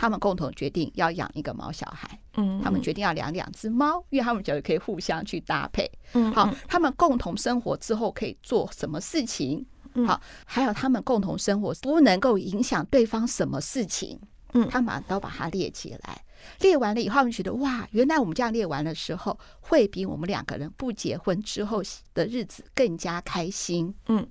[0.01, 2.19] 好，他们共同决定要养一个毛小孩。
[2.37, 5.91] 嗯，他们决定要养两只猫，因为他们觉得可以互相去搭配。
[6.15, 9.67] 嗯，好，他们共同生活之后可以做什么事情？
[10.07, 14.19] 好，还有他们共同生活不能够影响对方什么事情？
[14.55, 16.25] 嗯，他们都把它列起来。
[16.61, 21.83] 列完了以后，他们觉得哇，原来我们这样列完的时候，会比我们两个人不结婚之后
[22.15, 23.95] 的日子更加开心。
[24.09, 24.27] 嗯，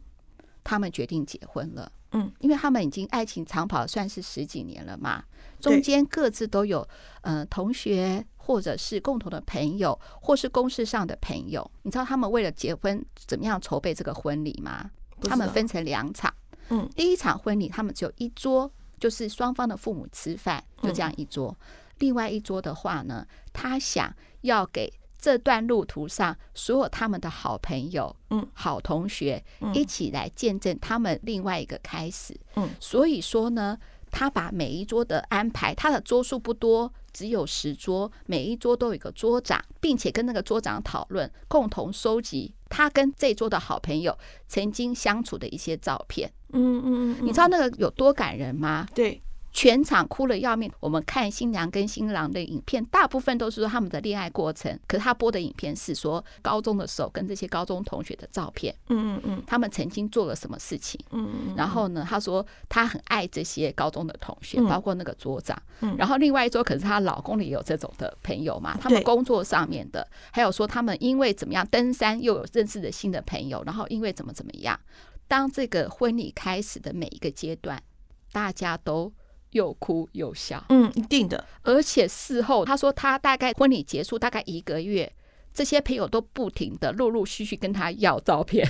[0.63, 1.91] 他们决定结婚了。
[2.11, 5.23] 嗯，因为他们已经爱情长跑算是十几年了嘛，
[5.59, 6.87] 中间各自都有
[7.21, 11.69] 呃同学，或者是共同的朋友，或是公事上的朋友。
[11.83, 14.89] 你知道他们为了结婚怎么样筹备这个婚礼吗？
[15.21, 16.33] 他们分成两场。
[16.69, 21.55] 嗯，第一场婚礼他们只有一桌，就是双方的父母吃饭，就这样一桌。
[21.99, 24.91] 另外一桌的话呢，他想要给。
[25.19, 29.43] 这段路途上，所有他们的好朋友、嗯，好同学，
[29.73, 32.33] 一起来见证他们另外一个开始。
[32.55, 33.77] 嗯，所以说呢，
[34.09, 44.17] 他把每一桌的安排，他的桌数不多，只有十桌，每一桌都有一个桌长，并且跟那个桌长讨论，共同收集他跟这桌的好朋友
[44.47, 46.31] 曾经相处的一些照片。
[46.53, 48.87] 嗯嗯嗯，你知道那个有多感人吗？
[48.95, 49.21] 对。
[49.59, 50.71] 全场哭了要命。
[50.79, 54.79] 我们看新娘跟新郎的影片，大部分都是说他们的恋爱过程。
[54.87, 58.73] 可是他播的影片是说高中的时候跟这些高中同学的照片。
[58.87, 60.97] 嗯嗯嗯，他们曾经做了什么事情？
[61.11, 61.55] 嗯嗯。
[61.57, 65.61] 然后呢，他说他很爱这些高中的同学，包括那个桌长。
[65.81, 65.93] 嗯。
[65.97, 68.77] 然后另外一桌可是她老公里也有这种的朋友嘛？
[68.81, 74.79] 他们工作上面的，还有说他们因为怎么样登山又有认识的新的朋友，然后因为怎么怎么样。
[75.27, 77.83] 当这个婚礼开始的每一个阶段，
[78.31, 79.11] 大家都。
[79.51, 81.43] 又哭又笑，嗯，一定的。
[81.63, 85.11] 而且事后，他说他大概婚礼结束大概一个月，
[85.53, 88.67] 这些朋友都不停的陆陆续续跟他要照片，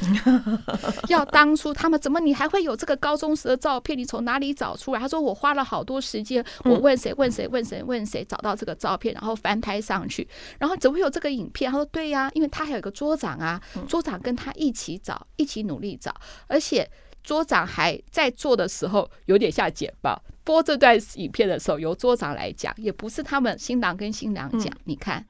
[1.09, 3.97] 要当初他们怎么你还会有这个高中时的照片？
[3.97, 4.99] 你从哪里找出来？
[4.99, 10.27] 他说我花了好多时间，我问谁问谁问谁问谁找到这个照片，然后翻拍上去，
[10.59, 11.69] 然后怎么会有这个影片？
[11.69, 16.13] 他说对呀，因为他还有一个桌长啊，桌长跟他一起找，一起努力找，
[16.47, 16.89] 而且。
[17.21, 20.19] 桌长还在做的时候，有点像简报。
[20.49, 24.65] 播这段影片的时候，由桌长来讲，也不是他们新郎跟新娘讲。
[24.65, 25.23] 嗯、你看，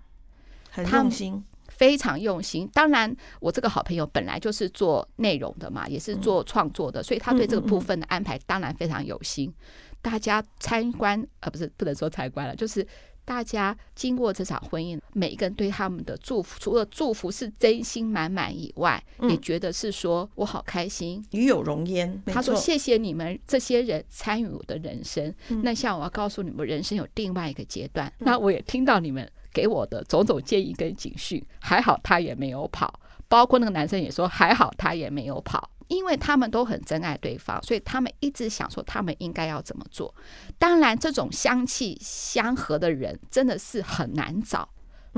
[0.72, 2.66] 很用心，非常用心。
[2.74, 9.54] 当然，我这个好朋友本来就是做内容的嘛，也是做创作的，所以他对这个部分的安排当然非常有心。
[10.02, 12.88] 大家参观，呃，不是不能说参观了，就是。
[13.30, 22.20] 大家经过这场婚姻，每一个人对他们的祝福，除了祝福是真心满满以外，嗯、也觉得是说我好开心，与有荣焉。
[22.26, 25.32] 他说：“谢谢你们这些人参与我的人生。
[25.50, 28.12] 嗯、那像我要告诉你们，人生有另外一个阶段。
[28.18, 33.00] 嗯、那我也听到你们给我的种种建议跟警讯，还好他也没有跑。
[33.28, 40.14] 包括那个男生也说，还好他也没有跑。”因为他们都很珍爱对方，所以他们一直想说他们应该要怎么做。
[40.58, 44.70] 当然，这种相契相合的人真的是很难找，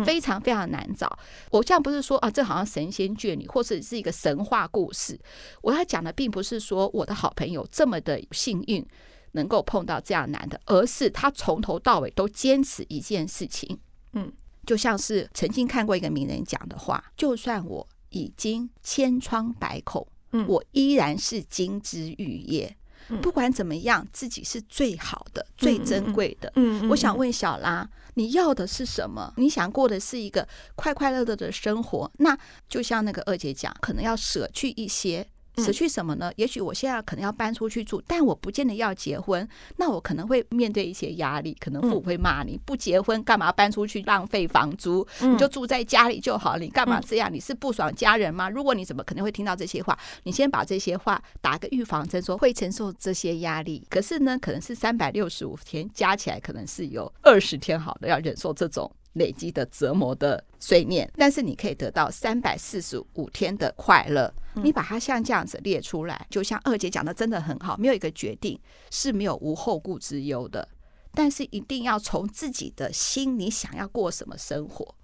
[0.05, 1.19] 非常非常难找。
[1.51, 5.19] 我这样不是说啊，这好像神仙眷侣，或者是一个神话故事。
[5.61, 8.85] 我要讲的并不是说我的好朋友这么的幸运
[9.33, 13.77] 能够碰到这样男的，而是他从头到尾都坚持一件事情。
[14.13, 14.31] 嗯，
[14.65, 20.07] 就像是曾经看过一个名人讲的话：就算我已经千疮百孔。
[20.47, 22.75] 我依然是金枝玉叶，
[23.21, 26.51] 不管怎么样，自己是最好的、最珍贵的。
[26.89, 29.33] 我想问小拉，你要的是什么？
[29.37, 32.11] 你想过的是一个快快乐乐的生活？
[32.17, 32.37] 那
[32.69, 35.27] 就像那个二姐讲，可能要舍去一些。
[35.57, 36.31] 舍去什么呢？
[36.35, 39.47] 也许我现在可能要搬出去住，但我不见得要结婚。
[39.77, 45.05] 那我可能会面对一些压力，可能父母会骂你，不结婚干嘛搬出去浪费房租？
[45.21, 47.31] 你就住在家里就好，你干嘛这样？
[47.31, 48.49] 你是不爽家人吗？
[48.49, 49.97] 如果你怎么可能会听到这些话？
[50.23, 53.85] 你先把这些话打个预防针，说会承受这些压力。
[53.89, 58.91] 可是呢，可能是三百六十五天加起来，可能是有二十天好的要忍受这种。
[59.13, 64.33] 累积的折磨的碎念，但是你可以得到三百四十五天的快乐。
[64.55, 67.77] 你把它像这样子列出来，就像二姐讲的，真的很好。
[67.77, 68.59] 没有一个决定
[68.89, 70.67] 是没有无后顾之忧的，
[71.13, 74.95] 但是一定要从自己的心，你想要过什么生活。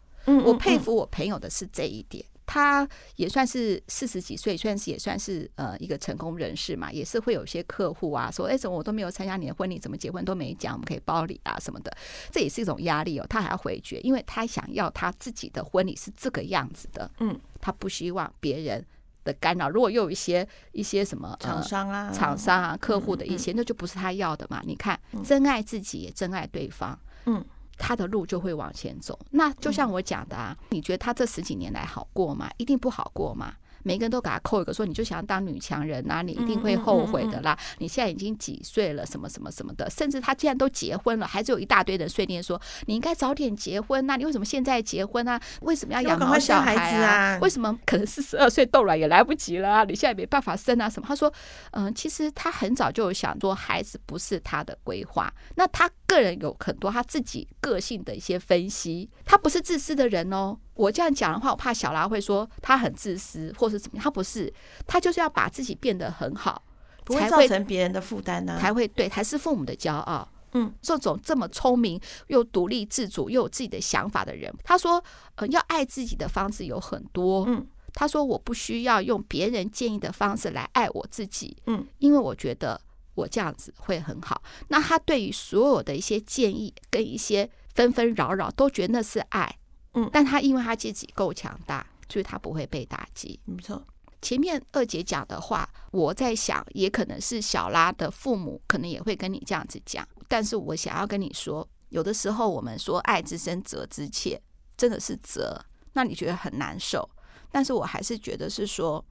[0.46, 2.26] 我佩服我朋友的是这一点。
[2.48, 2.88] 他
[3.18, 11.96] 也算是四十几岁，算是也算是呃一个成功人士嘛，也是会有些客户啊说，哎，怎么我都没有参加你的婚礼，怎么结婚都没讲，我们可以包礼啊什么的，
[12.32, 13.26] 这也是一种压力哦。
[13.30, 18.84] 他还要回绝，因为他想要他自己的婚礼是这个样子的，嗯，他不希望别人
[19.26, 19.70] 的干扰。
[19.70, 24.62] 如果又有一些一些什么厂商啊、厂商啊、客户的一些，那就不是他要的嘛。
[24.66, 27.46] 你看，真爱自己也真爱对方，嗯。
[27.78, 29.18] 他的路就会往前走。
[29.32, 32.50] 那就像我讲的啊，你觉得他这十几年来好过吗？
[32.58, 33.54] 一定不好过吗？
[33.84, 37.58] 每个人都给他扣一个说，你就想要当女强人呐、啊，你一定会后悔的啦。
[37.80, 45.40] 你现在已经几岁了，什么什么什么的，甚至他既然都结婚了，还是有一大堆人碎念说，你应该早点结婚呐、啊，你为什么现在结婚啊？
[45.62, 47.40] 为什么要养毛小孩啊？
[47.42, 49.84] 为什么可能四十二岁冻卵也来不及了啊？
[49.84, 50.90] 你现在没办法生啊？
[50.90, 51.08] 什么？
[51.08, 51.32] 他说，
[51.72, 55.34] 嗯，其实他很早就有想说，孩子不是他的规划。
[55.56, 60.58] 那他个人有很多他自己个性的一些分析，他不是自私的人哦。
[60.78, 64.04] 我这样讲的话，我怕小拉会说他很自私，或是怎么样？
[64.04, 64.54] 他不是，
[64.86, 66.64] 他就是要把自己变得很好，
[67.04, 70.28] 不会造成别人的负担呢，才会对，才是父母的骄傲。
[70.54, 75.04] 嗯，这种这么聪明又独立自主又有自己的想法的人，他说，
[75.36, 77.44] 呃，要爱自己的方式有很多。
[77.48, 81.58] 嗯，他说我不需要用别人建议的方式来爱我自己。
[81.66, 82.80] 嗯，因为我觉得
[83.16, 84.42] 我这样子会很好。
[84.70, 89.58] 那他对于所有的一些建议跟一些纷纷扰扰，都觉得那是爱。
[89.98, 93.40] 嗯，但他因为他自己够强大，所以他不会被打击。
[93.46, 93.84] 没错，
[94.22, 100.08] 前面二姐讲的话，我在想，也可能是小拉的父母可能也会跟你这样子讲。
[100.28, 104.40] 但是我想要跟你说，有的时候我们说爱之深，责之切，
[104.78, 105.60] 真的是责，
[105.94, 107.10] 那你觉得很难受。
[107.50, 109.04] 但是我还是觉得是说，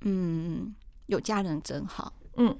[0.00, 0.74] 嗯，
[1.06, 2.12] 有家人真好。
[2.38, 2.58] 嗯，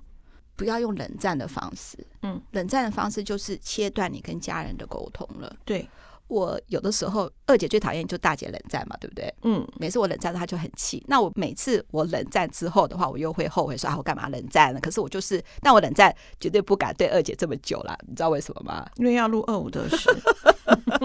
[0.55, 1.99] 不要用冷战的方式。
[2.23, 5.57] 嗯，冷战的方式就是切断你跟家人的沟通了。
[5.65, 5.89] 对。
[6.35, 9.33] 我有的时候，二姐最讨厌就大姐冷战嘛，对不对？
[9.45, 11.01] 嗯，每次我冷战，她就很气。
[11.07, 14.81] 那我每次我冷战之后的话，我又会后悔说啊，我干嘛冷战呢？
[14.81, 18.85] 可是我就是，但我冷战绝对不敢对二姐这么久了，你知道为什么吗？
[18.97, 20.11] 因为要录二五得十。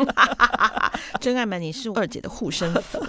[1.22, 3.00] 真爱们，你是二姐的护身符，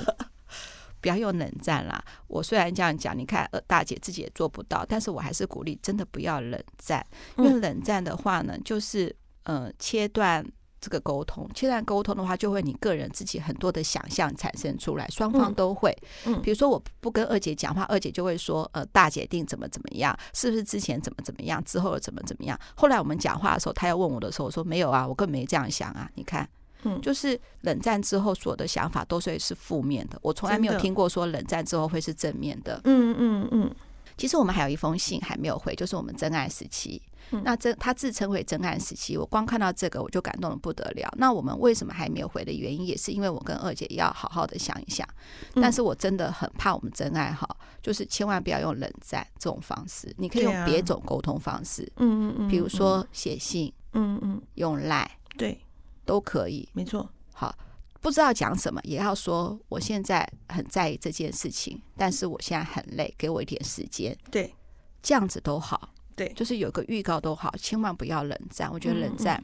[1.00, 2.04] 不要用冷战啦。
[2.28, 7.06] 我虽然这样讲，你看二大姐自己也做不到，但是我还是鼓励，真的不要冷战。
[7.38, 10.44] 因为冷战的话呢，就是呃切断。
[10.80, 15.96] 这个沟通，现在沟通的话，就会你个人自己很多的想象产生出来，双方都会。
[16.24, 22.58] 嗯，比如说我不跟二姐讲话，二姐就会说，呃，大姐定怎么怎么样，是不是之前怎么怎么样，之后又怎么怎么样？
[22.74, 26.10] 后来我们讲话的时候，她要问我的时候，我说没有啊，我根本没这样想啊。
[26.14, 26.48] 你看，
[26.84, 32.80] 嗯，就是冷战之后所有的想法都是是负面的，我从来没有听过说冷战之后会是正面的。
[32.84, 33.74] 嗯嗯嗯。
[34.16, 37.00] 其实我们还有一封信还没有回，就是我们真爱时期。
[37.32, 41.12] 嗯、那真他自称为真爱时期，我光看到这个我就感动的不得了。
[41.16, 45.06] 那我们为什么还没有回的原因，也是因为我跟二姐要好好的想一想。
[45.54, 47.48] 但是我真的很怕我们真爱哈，
[47.82, 55.60] 就是千万不要用冷战这种方式，你可以用别种沟通方式，嗯嗯嗯，比如说写信，嗯嗯，用赖，对，
[56.04, 57.08] 都可以，没错。
[57.32, 57.56] 好，
[58.00, 64.54] 不知道讲什么，也要说我现在很在意这件事情，但是我现在很累，给我一点时间，对，
[65.02, 65.90] 这样子都好。
[66.20, 68.70] 对，就是有个预告都好，千万不要冷战。
[68.70, 69.42] 我觉得冷战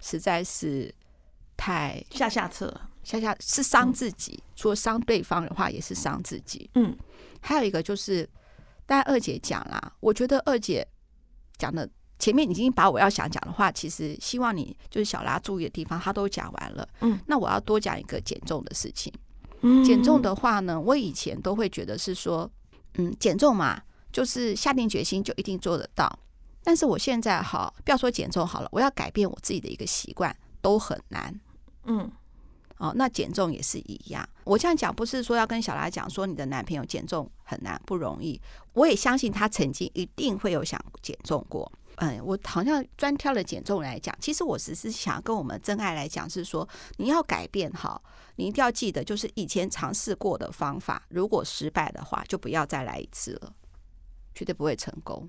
[0.00, 0.94] 实在是
[1.56, 4.34] 太下下策，下下是伤自己。
[4.34, 6.70] 嗯、除了伤对方的话，也是伤自己。
[6.76, 6.96] 嗯，
[7.40, 8.28] 还有一个就是，
[8.86, 10.86] 但二姐讲啦，我觉得二姐
[11.58, 11.90] 讲的
[12.20, 16.88] 前面已经把我要想讲的话，其实希望你就是小拉注意的地方，她都讲完了。
[17.00, 19.12] 嗯，那我要多讲一个减重的事情。
[19.62, 22.48] 嗯，减重的话呢，我以前都会觉得是说，
[22.98, 23.82] 嗯，减重嘛。
[24.14, 26.08] 就是下定决心就一定做得到，
[26.62, 31.40] 但是我现在哈，不要说减重好了，我要改变我自己的一个习惯都很难。
[31.86, 32.08] 嗯，
[32.76, 34.26] 哦，那减重也是一样。
[34.44, 38.40] 我这样讲不是说要跟小拉讲说你的男朋友减重很难不容易，
[38.74, 41.70] 我也相信他曾经一定会有想减重过。
[41.96, 48.00] 嗯，我好像专挑了减重来讲，其实我只是想跟我们真爱来讲，是说你要改变哈，
[48.36, 53.52] 你一定要记得，就是以前尝试过的方法，如果失败的话，就不要再来一次了。
[54.34, 55.28] 绝对不会成功。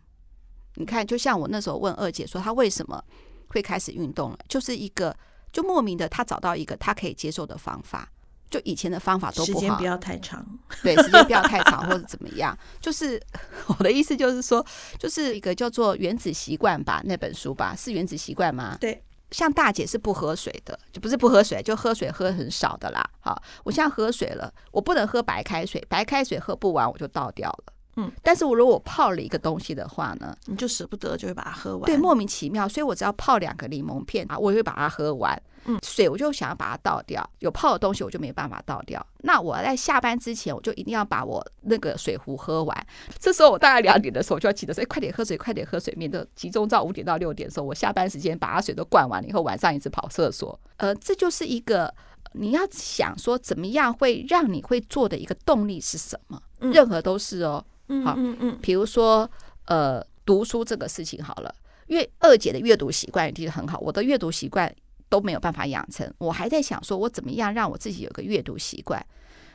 [0.75, 3.01] 你看，就像我那时候问二姐说，她为什么
[3.47, 4.39] 会开始运动了？
[4.49, 5.15] 就是一个，
[5.51, 8.09] 就莫名的，她找到一个她可以接受的方法。
[8.49, 10.45] 就以前的方法都不好，时间不要太长，
[10.83, 12.57] 对，时间不要太长或者怎么样。
[12.79, 13.21] 就是
[13.67, 14.65] 我的意思，就是说，
[14.99, 18.77] 就是一个叫做《原子习惯》吧，那本书吧，是《原子习惯》吗？
[18.79, 19.03] 对。
[19.31, 23.03] 像大姐是不喝水的，就不是不喝水，就喝水喝很少的啦。
[23.19, 27.73] 好，我现在喝水了，我不能喝白开水，白开水喝不完我就倒掉了。
[27.97, 31.85] 嗯，但是我如果泡了一个东西的话呢，你就舍不得，就会把它喝完。
[31.85, 35.41] 对，莫名其妙，所以我只要泡两个柠檬片啊，我也会把它喝完。
[35.67, 39.03] 嗯，水我就想要把它倒掉，有泡的东西我就没办法倒掉。
[39.23, 42.87] 那我在下班之前，我就一定要把我那个水壶喝完。
[43.17, 50.59] 这时候我大概两点的时候，我就要记得说，哎，快点喝水，快点喝水，免得集中到五点到六点的时候，我下班时间把它水都灌完了以后，晚上一直跑厕所。
[50.77, 51.91] 呃，这就是一个
[52.33, 56.39] 你要想说怎么样会让你会做的一个动力是什么？
[56.59, 57.65] 任何都是哦。
[58.03, 59.29] 好，嗯嗯，比如说，
[59.65, 61.53] 呃，读书这个事情好了，
[61.87, 64.73] 因为二姐的阅读习惯其实很好，我的阅读习惯
[65.07, 69.05] 都没有办法养成，我还在想说，我怎么样让我自己有个阅读习惯，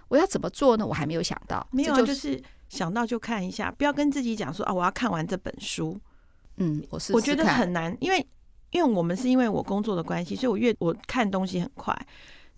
[0.09, 0.87] 我要怎么做呢？
[0.87, 5.99] 我还没有想到，没有，就是想到就看一下，不要跟自己讲说啊，我要看完这本书。
[6.57, 8.25] 嗯，我是我觉得很难，因为
[8.71, 12.07] 因为我们是因为我工作的关系，所以我阅我看东西很快。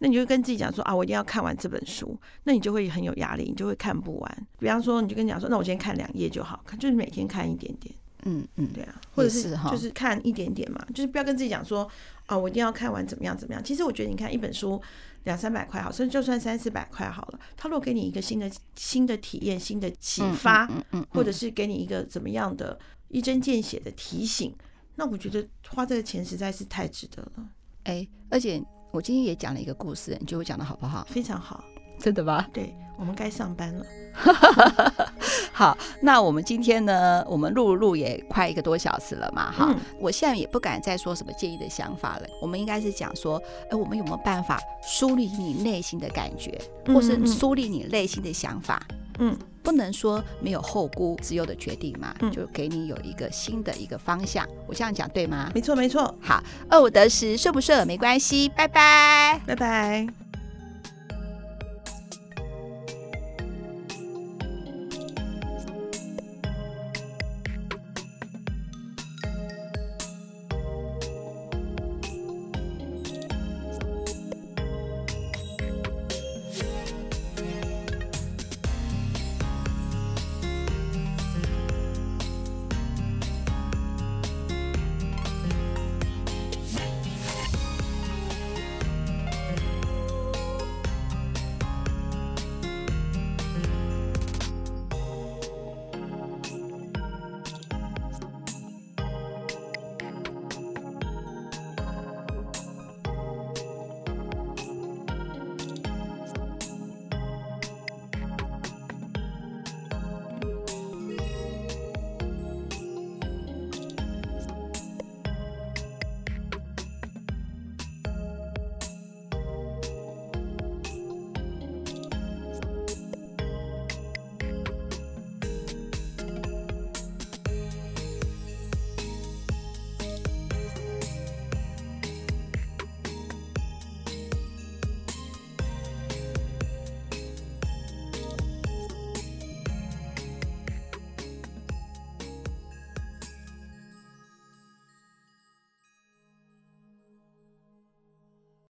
[0.03, 4.47] 那你就跟自己讲说啊，我一定要看完这本书，那你就会很有压力，你就会看不完。
[4.59, 7.95] 比方说，你就跟你讲说，那我先看两页就好，看就是每天看一点点，
[8.25, 11.89] 嗯嗯，对啊，或者是就是看一点点嘛，就是不要跟自己讲说
[12.27, 13.63] 啊，我一定要看完怎么样怎么样。
[13.63, 14.83] 其实我觉得，你看一本书
[15.23, 22.77] 两三百块好，甚至就算三四百块好了，他如果给你一个新的新的体验、新的启发，嗯嗯，或者是给你一个怎么样的
[23.07, 24.53] 一针见血的提醒，
[24.97, 27.49] 那我觉得花这个钱实在是太值得了。
[27.85, 28.61] 哎，而且。
[28.93, 31.07] 我今天也讲了一个故事，你觉得我讲的好不好？
[31.09, 31.65] 非常好，
[31.99, 32.47] 真的吗？
[32.53, 33.87] 对，我们该上班了。
[35.51, 37.25] 好，那我们今天呢？
[37.27, 39.81] 我们录录也快一个多小时了嘛，哈、嗯。
[39.99, 42.27] 我现在也不敢再说什么建议的想法了。
[42.43, 48.87] 我们应该是讲说，哎，我们有没有办法梳理你内心的感觉，或是梳理你内心的想法？
[49.23, 49.39] 嗯。
[49.65, 54.45] 不能说没有后顾之忧的决定嘛，嗯，就给你有一个新的一个方向。
[54.67, 55.53] 我这样讲对吗？
[55.55, 56.13] 没错，没错。
[56.21, 58.49] 好，二五得十，顺不顺没关系。
[58.49, 60.22] 拜拜，拜拜。